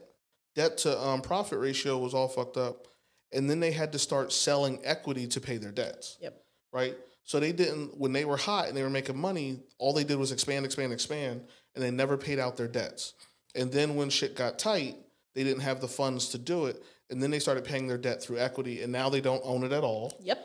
debt 0.57 0.79
to 0.79 1.01
um, 1.01 1.21
profit 1.23 1.61
ratio 1.61 1.97
was 1.97 2.13
all 2.13 2.27
fucked 2.29 2.57
up. 2.57 2.89
And 3.33 3.49
then 3.49 3.61
they 3.61 3.71
had 3.71 3.93
to 3.93 3.99
start 4.01 4.33
selling 4.33 4.81
equity 4.83 5.29
to 5.29 5.41
pay 5.41 5.59
their 5.59 5.71
debts, 5.71 6.17
Yep. 6.21 6.43
right? 6.73 6.97
So 7.23 7.39
they 7.39 7.53
didn't, 7.53 7.99
when 7.99 8.13
they 8.13 8.25
were 8.25 8.37
hot 8.37 8.67
and 8.69 8.77
they 8.77 8.83
were 8.83 8.91
making 8.91 9.17
money, 9.17 9.61
all 9.79 9.93
they 9.93 10.05
did 10.05 10.17
was 10.19 10.33
expand, 10.33 10.65
expand, 10.65 10.93
expand, 10.93 11.43
and 11.75 11.85
they 11.85 11.91
never 11.91 12.17
paid 12.17 12.39
out 12.41 12.57
their 12.57 12.69
debts. 12.69 13.15
And 13.55 13.71
then 13.71 13.95
when 13.95 14.11
shit 14.11 14.35
got 14.37 14.59
tight, 14.59 14.97
they 15.35 15.45
didn't 15.45 15.63
have 15.63 15.81
the 15.81 15.89
funds 15.89 16.29
to 16.31 16.39
do 16.39 16.67
it. 16.67 16.83
And 17.11 17.23
then 17.23 17.31
they 17.31 17.39
started 17.39 17.65
paying 17.65 17.87
their 17.87 17.99
debt 17.99 18.23
through 18.23 18.39
equity, 18.39 18.83
and 18.83 18.93
now 18.93 19.09
they 19.09 19.21
don't 19.21 19.43
own 19.45 19.63
it 19.63 19.71
at 19.73 19.85
all 19.85 20.13
Yep. 20.21 20.45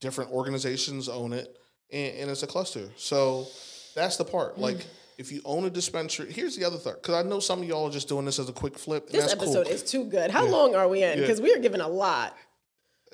Different 0.00 0.30
organizations 0.30 1.08
own 1.08 1.32
it 1.32 1.56
and, 1.90 2.16
and 2.16 2.30
it's 2.30 2.42
a 2.42 2.46
cluster. 2.46 2.88
So 2.96 3.46
that's 3.94 4.16
the 4.16 4.24
part. 4.24 4.54
Hmm. 4.56 4.62
Like 4.62 4.86
if 5.18 5.32
you 5.32 5.40
own 5.46 5.64
a 5.64 5.70
dispensary 5.70 6.30
here's 6.30 6.56
the 6.56 6.64
other 6.64 6.76
thing 6.76 6.92
because 7.00 7.14
i 7.14 7.26
know 7.26 7.40
some 7.40 7.62
of 7.62 7.66
y'all 7.66 7.86
are 7.88 7.90
just 7.90 8.06
doing 8.06 8.26
this 8.26 8.38
as 8.38 8.50
a 8.50 8.52
quick 8.52 8.78
flip 8.78 9.06
and 9.06 9.14
This 9.14 9.32
episode 9.32 9.64
cool. 9.64 9.72
is 9.72 9.82
too 9.82 10.04
good. 10.04 10.30
How 10.30 10.44
long 10.44 10.74
are 10.74 10.86
we 10.88 11.02
in? 11.02 11.14
Yeah. 11.16 11.20
Because 11.22 11.40
we 11.40 11.54
are 11.54 11.58
giving 11.58 11.80
a 11.80 11.88
lot. 11.88 12.36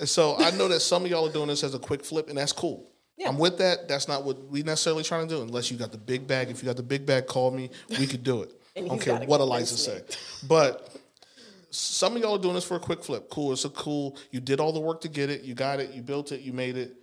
and 0.01 0.09
so 0.09 0.37
i 0.39 0.51
know 0.51 0.67
that 0.67 0.81
some 0.81 1.05
of 1.05 1.11
y'all 1.13 1.29
are 1.29 1.33
doing 1.33 1.47
this 1.47 1.63
as 1.63 1.75
a 1.75 1.79
quick 1.79 2.05
flip 2.05 2.29
and 2.29 2.37
that's 2.37 2.51
cool. 2.51 2.91
Yeah. 3.17 3.29
i'm 3.29 3.39
with 3.39 3.59
that. 3.59 3.87
That's 3.87 4.09
not 4.09 4.25
what 4.25 4.45
we 4.49 4.65
necessarily 4.65 5.05
trying 5.05 5.29
to 5.29 5.35
do 5.37 5.43
unless 5.43 5.71
you 5.71 5.77
got 5.77 5.93
the 5.93 5.99
big 5.99 6.27
bag. 6.27 6.51
If 6.51 6.61
you 6.61 6.67
got 6.67 6.77
the 6.77 6.83
big 6.83 7.07
bag 7.07 7.29
call 7.29 7.53
me. 7.53 7.71
We 7.89 8.09
could 8.09 8.25
do 8.25 8.43
it. 8.43 8.53
I 8.77 8.81
don't 8.81 9.01
care 9.01 9.21
what 9.21 9.41
Alyza 9.41 9.77
say. 9.77 10.03
But 10.49 10.97
some 11.75 12.15
of 12.15 12.23
y'all 12.23 12.37
are 12.37 12.43
doing 12.43 12.55
this 12.55 12.65
for 12.65 12.77
a 12.77 12.81
quick 12.81 13.03
flip 13.03 13.31
cool 13.31 13.53
it's 13.53 13.65
a 13.65 13.71
cool 13.71 14.17
you 14.31 14.41
did 14.41 14.61
all 14.61 14.73
the 14.73 14.81
work 14.81 15.01
to 15.01 15.09
get 15.09 15.31
it 15.31 15.43
you 15.43 15.55
got 15.55 15.81
it 15.81 15.93
you 15.93 16.03
built 16.03 16.31
it 16.31 16.43
you 16.43 16.53
made 16.53 16.77
it 16.77 16.97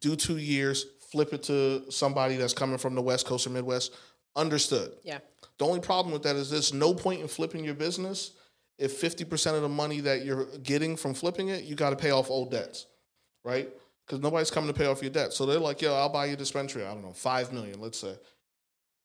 do 0.00 0.16
two 0.16 0.36
years, 0.38 0.86
flip 1.10 1.32
it 1.32 1.42
to 1.44 1.90
somebody 1.90 2.36
that's 2.36 2.52
coming 2.52 2.78
from 2.78 2.94
the 2.94 3.02
West 3.02 3.26
Coast 3.26 3.46
or 3.46 3.50
Midwest. 3.50 3.94
Understood. 4.34 4.92
Yeah. 5.02 5.18
The 5.58 5.64
only 5.64 5.80
problem 5.80 6.12
with 6.12 6.22
that 6.24 6.36
is 6.36 6.50
there's 6.50 6.72
no 6.72 6.94
point 6.94 7.22
in 7.22 7.28
flipping 7.28 7.64
your 7.64 7.74
business 7.74 8.32
if 8.78 9.00
50% 9.00 9.54
of 9.54 9.62
the 9.62 9.70
money 9.70 10.00
that 10.00 10.24
you're 10.24 10.46
getting 10.62 10.96
from 10.96 11.14
flipping 11.14 11.48
it, 11.48 11.64
you 11.64 11.74
got 11.74 11.90
to 11.90 11.96
pay 11.96 12.10
off 12.10 12.30
old 12.30 12.50
debts, 12.50 12.86
right? 13.42 13.70
Because 14.06 14.20
nobody's 14.20 14.50
coming 14.50 14.70
to 14.70 14.78
pay 14.78 14.84
off 14.84 15.00
your 15.00 15.10
debt. 15.10 15.32
So 15.32 15.46
they're 15.46 15.58
like, 15.58 15.80
yo, 15.80 15.94
I'll 15.94 16.10
buy 16.10 16.26
you 16.26 16.34
a 16.34 16.36
dispensary. 16.36 16.84
I 16.84 16.92
don't 16.92 17.02
know, 17.02 17.14
five 17.14 17.54
million, 17.54 17.80
let's 17.80 17.98
say. 17.98 18.14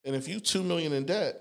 And 0.03 0.13
if 0.13 0.27
you 0.27 0.41
two 0.41 0.61
million 0.61 0.91
in 0.91 1.05
debt, 1.05 1.39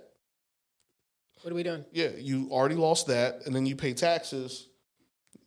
What 1.42 1.52
are 1.52 1.54
we 1.54 1.62
doing? 1.62 1.84
yeah, 1.92 2.08
you 2.18 2.48
already 2.50 2.74
lost 2.74 3.06
that, 3.08 3.42
and 3.46 3.54
then 3.54 3.66
you 3.66 3.76
pay 3.76 3.92
taxes. 3.94 4.66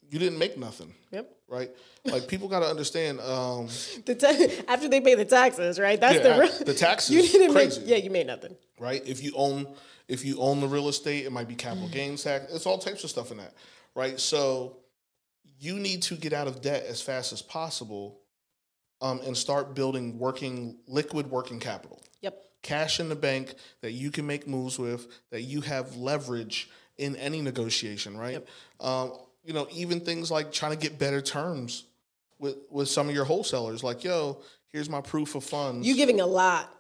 You 0.10 0.20
didn't 0.20 0.38
make 0.38 0.58
nothing, 0.58 0.94
Yep. 1.12 1.30
right? 1.48 1.72
Like 2.06 2.28
people 2.28 2.48
got 2.48 2.60
to 2.60 2.68
understand. 2.68 3.20
Um, 3.20 3.68
The 4.06 4.16
ta- 4.16 4.64
after 4.72 4.88
they 4.90 5.02
pay 5.02 5.16
the 5.16 5.26
taxes, 5.26 5.80
right? 5.80 6.00
That's 6.00 6.18
Yeah, 6.18 6.36
the 6.36 6.42
real- 6.42 6.66
the 6.66 6.74
taxes 6.74 7.16
You 7.16 7.22
didn't 7.24 7.54
crazy. 7.54 7.80
make. 7.82 7.90
Yeah, 7.90 7.98
you 7.98 8.10
made 8.12 8.28
nothing. 8.28 8.56
right? 8.80 9.02
If 9.08 9.24
you 9.24 9.32
own 9.36 9.68
if 10.08 10.26
you 10.26 10.40
own 10.40 10.60
the 10.60 10.68
real 10.68 10.90
estate, 10.90 11.26
it 11.26 11.32
might 11.32 11.48
be 11.48 11.56
capital 11.56 11.88
gains 11.90 12.24
tax. 12.24 12.52
It's 12.54 12.66
all 12.66 12.78
types 12.78 13.04
of 13.04 13.10
stuff 13.10 13.32
in 13.32 13.38
that, 13.38 13.54
right? 13.96 14.20
So 14.20 14.78
you 15.60 15.80
need 15.80 16.02
to 16.04 16.16
get 16.16 16.34
out 16.34 16.48
of 16.48 16.62
debt 16.62 16.86
as 16.88 17.02
fast 17.02 17.32
as 17.34 17.42
possible, 17.42 18.20
um, 19.02 19.22
and 19.26 19.36
start 19.36 19.74
building 19.74 20.20
working 20.20 20.78
liquid 20.88 21.32
working 21.32 21.60
capital. 21.60 22.02
Cash 22.64 23.00
in 23.00 23.10
the 23.10 23.16
bank 23.16 23.54
that 23.82 23.92
you 23.92 24.10
can 24.10 24.26
make 24.26 24.48
moves 24.48 24.80
with, 24.80 25.08
that 25.30 25.42
you 25.42 25.62
have 25.62 25.96
leverage 25.96 26.70
in 26.98 27.16
any 27.18 27.42
negotiation, 27.42 28.18
right? 28.18 28.44
Um, 28.80 29.14
you 29.44 29.54
know, 29.54 29.68
even 29.72 30.00
things 30.00 30.32
like 30.32 30.52
trying 30.52 30.72
to 30.72 30.78
get 30.78 30.98
better 30.98 31.22
terms 31.22 31.84
with 32.40 32.56
with 32.72 32.88
some 32.90 33.10
of 33.10 33.16
your 33.16 33.26
wholesalers, 33.26 33.84
like, 33.84 34.04
yo, 34.04 34.40
here's 34.68 34.90
my 34.90 35.02
proof 35.02 35.36
of 35.36 35.44
funds. 35.44 35.88
You 35.88 35.96
giving 35.96 36.22
a 36.22 36.26
lot. 36.26 36.74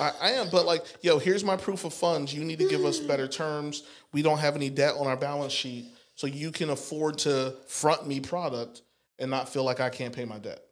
I, 0.00 0.12
I 0.20 0.30
am, 0.32 0.48
but 0.50 0.64
like, 0.66 0.84
yo, 1.02 1.18
here's 1.18 1.44
my 1.44 1.56
proof 1.56 1.84
of 1.84 1.92
funds. 1.92 2.32
You 2.32 2.44
need 2.44 2.58
to 2.60 2.68
give 2.68 2.84
us 2.84 3.00
better 3.00 3.26
terms. 3.26 3.82
We 4.12 4.22
don't 4.22 4.38
have 4.38 4.54
any 4.54 4.70
debt 4.70 4.94
on 4.98 5.06
our 5.06 5.16
balance 5.16 5.52
sheet, 5.52 5.86
so 6.14 6.26
you 6.26 6.50
can 6.52 6.70
afford 6.70 7.18
to 7.18 7.54
front 7.66 8.06
me 8.06 8.20
product 8.20 8.82
and 9.18 9.30
not 9.30 9.48
feel 9.48 9.64
like 9.64 9.80
I 9.80 9.90
can't 9.90 10.14
pay 10.14 10.24
my 10.24 10.38
debt. 10.38 10.62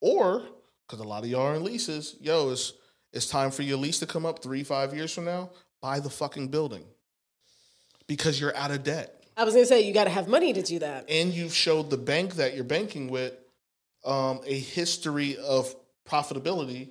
Or 0.00 0.42
because 0.86 1.00
a 1.00 1.08
lot 1.08 1.24
of 1.24 1.30
y'all 1.30 1.42
are 1.42 1.54
in 1.54 1.64
leases, 1.64 2.16
yo, 2.20 2.50
it's 2.50 2.72
it's 3.16 3.26
time 3.26 3.50
for 3.50 3.62
your 3.62 3.78
lease 3.78 3.98
to 4.00 4.06
come 4.06 4.24
up 4.26 4.42
three, 4.42 4.62
five 4.62 4.94
years 4.94 5.12
from 5.14 5.24
now. 5.24 5.50
Buy 5.80 6.00
the 6.00 6.10
fucking 6.10 6.48
building 6.48 6.84
because 8.06 8.40
you're 8.40 8.54
out 8.56 8.70
of 8.70 8.82
debt 8.84 9.12
I 9.38 9.44
was 9.44 9.52
gonna 9.54 9.66
say 9.66 9.82
you 9.82 9.92
got 9.92 10.04
to 10.04 10.10
have 10.10 10.28
money 10.28 10.52
to 10.54 10.62
do 10.62 10.78
that. 10.78 11.10
and 11.10 11.32
you've 11.32 11.54
showed 11.54 11.90
the 11.90 11.98
bank 11.98 12.36
that 12.36 12.54
you're 12.54 12.64
banking 12.64 13.08
with 13.10 13.34
um, 14.04 14.40
a 14.46 14.58
history 14.58 15.36
of 15.36 15.74
profitability 16.08 16.88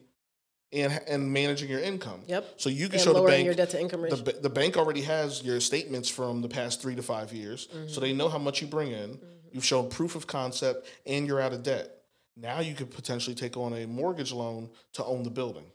and 0.72 0.92
and 1.08 1.32
managing 1.34 1.70
your 1.70 1.80
income. 1.80 2.22
Yep. 2.28 2.54
So 2.58 2.70
you 2.70 2.86
can 2.88 2.96
And 2.96 3.02
show 3.04 3.14
the 3.14 3.22
bank 3.24 3.46
your 3.46 3.56
debt 3.56 3.72
to 3.72 3.82
income 3.82 4.02
the, 4.02 4.10
ratio. 4.10 4.24
ba- 4.26 4.40
the 4.42 4.50
bank 4.50 4.78
already 4.78 5.02
has 5.02 5.42
your 5.42 5.60
statements 5.60 6.08
from 6.10 6.42
the 6.42 6.48
past 6.50 6.82
three 6.84 6.96
to 6.96 7.02
five 7.02 7.34
years, 7.34 7.68
Mm-hmm. 7.68 7.88
so 7.88 8.00
they 8.02 8.14
know 8.14 8.30
how 8.30 8.38
much 8.40 8.62
you 8.62 8.68
bring 8.68 8.92
in. 8.92 9.20
You've 9.52 9.66
shown 9.66 9.90
proof 9.90 10.16
of 10.16 10.28
concept, 10.28 10.86
and 11.08 11.26
you're 11.26 11.40
out 11.42 11.54
of 11.54 11.64
debt. 11.64 11.90
Now 12.38 12.60
you 12.60 12.76
could 12.76 12.92
potentially 12.92 13.36
take 13.36 13.56
on 13.58 13.74
a 13.74 13.88
mortgage 13.88 14.32
loan 14.34 14.70
to 14.94 15.04
own 15.06 15.24
the 15.24 15.30
building. 15.32 15.66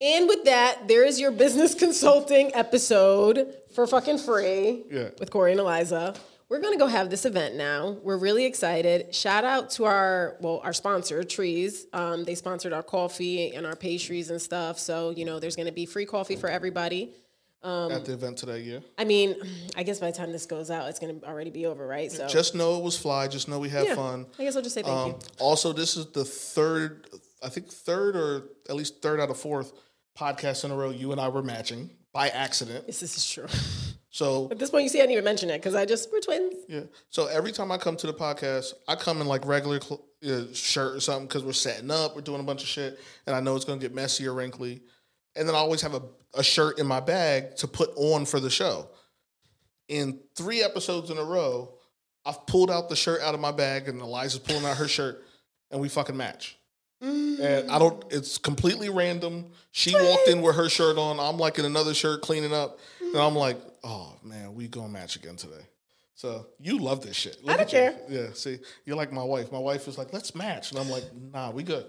And 0.00 0.28
with 0.28 0.44
that, 0.44 0.86
there 0.86 1.04
is 1.04 1.18
your 1.20 1.30
business 1.32 1.74
consulting 1.84 2.54
episode 2.54 3.54
for 3.74 3.86
fucking 3.86 4.18
free 4.18 4.84
Yeah. 4.90 5.10
with 5.18 5.30
Corey 5.30 5.52
and 5.52 5.60
Alyza. 5.60 6.16
We're 6.48 6.60
gonna 6.60 6.78
go 6.78 6.86
have 6.86 7.10
this 7.10 7.26
event 7.26 7.56
now. 7.56 7.98
We're 8.02 8.16
really 8.16 8.46
excited. 8.46 9.14
Shout 9.14 9.44
out 9.44 9.68
to 9.72 9.84
our 9.84 10.38
well, 10.40 10.60
our 10.64 10.72
sponsor, 10.72 11.22
Trees. 11.22 11.84
Um, 11.92 12.24
they 12.24 12.34
sponsored 12.34 12.72
our 12.72 12.82
coffee 12.82 13.54
and 13.54 13.66
our 13.66 13.76
pastries 13.76 14.30
and 14.30 14.40
stuff. 14.40 14.78
So 14.78 15.10
you 15.10 15.26
know, 15.26 15.40
there's 15.40 15.56
gonna 15.56 15.72
be 15.72 15.84
free 15.84 16.06
coffee 16.06 16.36
for 16.36 16.48
everybody. 16.48 17.12
Um, 17.62 17.90
at 17.92 18.04
the 18.06 18.12
event 18.14 18.38
today, 18.38 18.60
yeah. 18.60 18.78
I 18.96 19.04
mean, 19.04 19.34
I 19.76 19.82
guess 19.82 19.98
by 19.98 20.10
the 20.10 20.16
time 20.16 20.32
this 20.32 20.46
goes 20.46 20.70
out, 20.70 20.88
it's 20.88 20.98
gonna 20.98 21.18
already 21.26 21.50
be 21.50 21.66
over, 21.66 21.86
right? 21.86 22.10
So 22.10 22.26
Just 22.28 22.54
know 22.54 22.78
it 22.78 22.82
was 22.82 22.96
fly. 22.96 23.28
Just 23.28 23.46
know 23.48 23.58
we 23.58 23.68
had 23.68 23.84
yeah, 23.84 23.94
fun. 23.96 24.24
I 24.38 24.44
guess 24.44 24.56
I'll 24.56 24.62
just 24.62 24.74
say 24.76 24.82
thank 24.82 24.96
Um, 24.96 25.08
you. 25.10 25.18
also, 25.40 25.74
this 25.74 25.98
is 25.98 26.06
the 26.12 26.24
third, 26.24 27.08
I 27.42 27.50
think 27.50 27.68
third 27.68 28.16
or 28.16 28.44
at 28.70 28.76
least 28.76 29.02
third 29.02 29.20
out 29.20 29.28
of 29.28 29.38
fourth 29.38 29.72
podcast 30.18 30.64
in 30.64 30.70
a 30.70 30.76
row 30.76 30.90
you 30.90 31.12
and 31.12 31.20
I 31.20 31.28
were 31.28 31.42
matching 31.42 31.90
by 32.12 32.28
accident. 32.28 32.86
This 32.86 33.02
is 33.02 33.28
true. 33.30 33.46
So 34.10 34.48
At 34.50 34.58
this 34.58 34.70
point, 34.70 34.84
you 34.84 34.88
see, 34.88 34.98
I 34.98 35.02
didn't 35.02 35.12
even 35.12 35.24
mention 35.24 35.50
it 35.50 35.58
because 35.58 35.74
I 35.74 35.84
just 35.84 36.10
we're 36.10 36.20
twins. 36.20 36.54
yeah. 36.66 36.80
So 37.10 37.26
every 37.26 37.52
time 37.52 37.70
I 37.70 37.76
come 37.76 37.94
to 37.98 38.06
the 38.06 38.14
podcast, 38.14 38.72
I 38.88 38.96
come 38.96 39.20
in 39.20 39.26
like 39.28 39.46
regular 39.46 39.78
cl- 39.80 40.02
uh, 40.26 40.52
shirt 40.54 40.96
or 40.96 41.00
something 41.00 41.26
because 41.26 41.44
we're 41.44 41.52
setting 41.52 41.90
up, 41.90 42.16
we're 42.16 42.22
doing 42.22 42.40
a 42.40 42.42
bunch 42.42 42.62
of 42.62 42.68
shit, 42.68 42.98
and 43.26 43.36
I 43.36 43.40
know 43.40 43.54
it's 43.54 43.66
gonna 43.66 43.78
get 43.80 43.94
messy 43.94 44.26
or 44.26 44.32
wrinkly. 44.32 44.80
And 45.36 45.46
then 45.46 45.54
I 45.54 45.58
always 45.58 45.82
have 45.82 45.94
a, 45.94 46.02
a 46.34 46.42
shirt 46.42 46.78
in 46.80 46.86
my 46.86 47.00
bag 47.00 47.54
to 47.56 47.68
put 47.68 47.90
on 47.96 48.24
for 48.24 48.40
the 48.40 48.50
show. 48.50 48.88
In 49.88 50.20
three 50.34 50.62
episodes 50.62 51.10
in 51.10 51.18
a 51.18 51.24
row, 51.24 51.74
I've 52.24 52.44
pulled 52.46 52.70
out 52.70 52.88
the 52.88 52.96
shirt 52.96 53.20
out 53.20 53.34
of 53.34 53.40
my 53.40 53.52
bag, 53.52 53.88
and 53.88 54.00
Alyza's 54.00 54.38
pulling 54.38 54.64
out 54.64 54.78
her 54.78 54.88
shirt, 54.88 55.22
and 55.70 55.80
we 55.80 55.88
fucking 55.88 56.16
match. 56.16 56.57
And 57.00 57.70
I 57.70 57.78
don't. 57.78 58.04
It's 58.10 58.38
completely 58.38 58.90
random. 58.90 59.46
She 59.70 59.94
walked 59.94 60.28
in 60.28 60.42
with 60.42 60.56
her 60.56 60.68
shirt 60.68 60.98
on. 60.98 61.20
I'm 61.20 61.38
like 61.38 61.58
in 61.58 61.64
another 61.64 61.94
shirt 61.94 62.22
cleaning 62.22 62.52
up, 62.52 62.78
and 63.00 63.16
I'm 63.16 63.36
like, 63.36 63.56
oh 63.84 64.16
man, 64.24 64.54
we 64.54 64.66
gonna 64.66 64.88
match 64.88 65.14
again 65.16 65.36
today. 65.36 65.62
So 66.14 66.46
you 66.58 66.78
love 66.78 67.00
this 67.00 67.14
shit. 67.14 67.44
Look 67.44 67.54
I 67.54 67.56
don't 67.58 67.72
at 67.72 67.72
you. 67.72 67.78
care. 67.78 68.24
Yeah. 68.26 68.32
See, 68.32 68.58
you're 68.84 68.96
like 68.96 69.12
my 69.12 69.22
wife. 69.22 69.52
My 69.52 69.58
wife 69.60 69.86
is 69.86 69.96
like, 69.96 70.12
let's 70.12 70.34
match, 70.34 70.72
and 70.72 70.80
I'm 70.80 70.90
like, 70.90 71.04
nah, 71.14 71.52
we 71.52 71.62
good. 71.62 71.86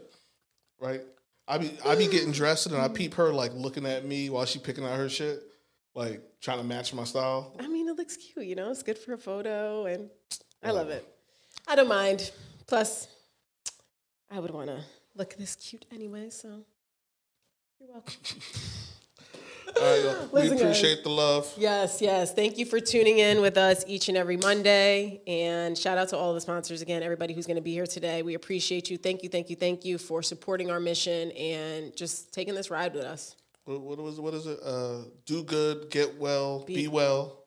right? 0.79 1.01
I 1.47 1.57
be 1.57 1.71
I 1.85 1.95
be 1.95 2.07
getting 2.07 2.31
dressed 2.31 2.67
and 2.67 2.75
I 2.75 2.87
peep 2.87 3.15
her 3.15 3.33
like 3.33 3.53
looking 3.53 3.85
at 3.85 4.05
me 4.05 4.29
while 4.29 4.45
she 4.45 4.59
picking 4.59 4.85
out 4.85 4.95
her 4.97 5.09
shit, 5.09 5.41
like 5.95 6.21
trying 6.41 6.59
to 6.59 6.63
match 6.63 6.93
my 6.93 7.03
style. 7.03 7.55
I 7.59 7.67
mean, 7.67 7.87
it 7.87 7.97
looks 7.97 8.17
cute, 8.17 8.45
you 8.45 8.55
know. 8.55 8.69
It's 8.69 8.83
good 8.83 8.97
for 8.97 9.13
a 9.13 9.17
photo, 9.17 9.85
and 9.85 10.09
I 10.63 10.71
love 10.71 10.87
oh. 10.89 10.93
it. 10.93 11.07
I 11.67 11.75
don't 11.75 11.89
mind. 11.89 12.31
Plus, 12.67 13.07
I 14.29 14.39
would 14.39 14.51
want 14.51 14.67
to 14.67 14.79
look 15.15 15.35
this 15.35 15.55
cute 15.55 15.85
anyway. 15.91 16.29
So, 16.29 16.65
you're 17.79 17.89
welcome. 17.89 18.13
All 19.79 19.83
right, 19.83 20.01
yo, 20.03 20.29
we 20.33 20.41
Listen, 20.41 20.57
guys. 20.57 20.61
appreciate 20.61 21.03
the 21.03 21.09
love. 21.09 21.53
Yes, 21.55 22.01
yes. 22.01 22.33
Thank 22.33 22.57
you 22.57 22.65
for 22.65 22.79
tuning 22.79 23.19
in 23.19 23.39
with 23.39 23.55
us 23.55 23.83
each 23.87 24.09
and 24.09 24.17
every 24.17 24.35
Monday. 24.35 25.21
And 25.27 25.77
shout 25.77 25.97
out 25.97 26.09
to 26.09 26.17
all 26.17 26.33
the 26.33 26.41
sponsors 26.41 26.81
again, 26.81 27.03
everybody 27.03 27.33
who's 27.33 27.45
going 27.45 27.55
to 27.55 27.61
be 27.61 27.71
here 27.73 27.85
today. 27.85 28.23
We 28.23 28.33
appreciate 28.33 28.89
you. 28.89 28.97
Thank 28.97 29.21
you, 29.21 29.29
thank 29.29 29.49
you, 29.49 29.55
thank 29.55 29.85
you 29.85 29.97
for 29.99 30.23
supporting 30.23 30.71
our 30.71 30.79
mission 30.79 31.31
and 31.31 31.95
just 31.95 32.33
taking 32.33 32.55
this 32.55 32.71
ride 32.71 32.93
with 32.95 33.03
us. 33.03 33.35
What, 33.65 33.81
what 33.81 33.99
was 33.99 34.19
what 34.19 34.33
is 34.33 34.47
it? 34.47 34.59
Uh, 34.65 35.01
do 35.25 35.43
good, 35.43 35.91
get 35.91 36.17
well, 36.17 36.65
be, 36.65 36.75
Be- 36.75 36.87
well, 36.87 37.43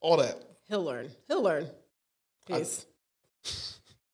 all 0.00 0.16
that. 0.18 0.40
He'll 0.68 0.84
learn. 0.84 1.10
He'll 1.26 1.42
learn. 1.42 1.68
Peace. 2.46 2.86